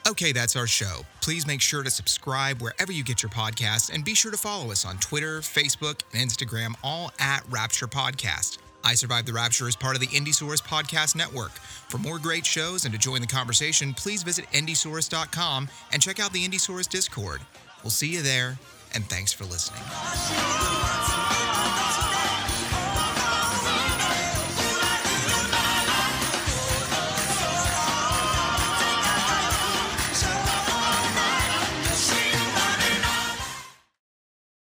[0.08, 1.02] Okay, that's our show.
[1.20, 4.72] Please make sure to subscribe wherever you get your podcasts and be sure to follow
[4.72, 8.58] us on Twitter, Facebook, and Instagram, all at Rapture Podcast.
[8.84, 11.52] I Survived the Rapture is part of the Indiesaurus Podcast Network.
[11.52, 16.32] For more great shows and to join the conversation, please visit Indiesaurus.com and check out
[16.32, 17.40] the Indiesaurus Discord.
[17.84, 18.58] We'll see you there,
[18.94, 19.82] and thanks for listening.